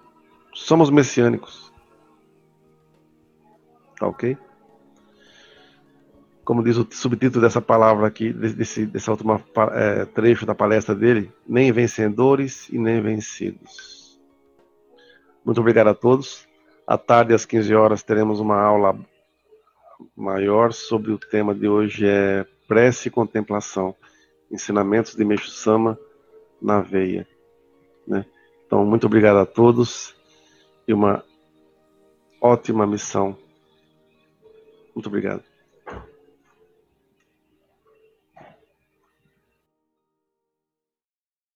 Somos 0.52 0.90
messiânicos. 0.90 1.72
Ok? 4.00 4.36
Como 6.44 6.62
diz 6.62 6.76
o 6.76 6.86
subtítulo 6.90 7.40
dessa 7.40 7.62
palavra 7.62 8.06
aqui, 8.06 8.30
desse, 8.30 8.84
dessa 8.84 9.10
última 9.10 9.42
é, 9.72 10.04
trecho 10.04 10.44
da 10.44 10.54
palestra 10.54 10.94
dele, 10.94 11.32
nem 11.48 11.72
vencedores 11.72 12.68
e 12.68 12.78
nem 12.78 13.00
vencidos. 13.00 14.20
Muito 15.42 15.60
obrigado 15.60 15.88
a 15.88 15.94
todos. 15.94 16.46
À 16.86 16.98
tarde, 16.98 17.32
às 17.32 17.46
15 17.46 17.74
horas, 17.74 18.02
teremos 18.02 18.38
uma 18.38 18.60
aula 18.60 18.98
maior 20.14 20.74
sobre 20.74 21.10
o 21.10 21.18
tema 21.18 21.54
de 21.54 21.66
hoje 21.66 22.06
é 22.06 22.46
prece 22.68 23.08
e 23.08 23.10
contemplação, 23.10 23.96
ensinamentos 24.50 25.14
de 25.14 25.24
Meixo 25.24 25.50
Sama 25.50 25.98
na 26.60 26.82
veia. 26.82 27.26
Né? 28.06 28.26
Então, 28.66 28.84
muito 28.84 29.06
obrigado 29.06 29.38
a 29.38 29.46
todos 29.46 30.14
e 30.86 30.92
uma 30.92 31.24
ótima 32.40 32.86
missão. 32.86 33.36
Muito 34.94 35.06
obrigado. 35.06 35.42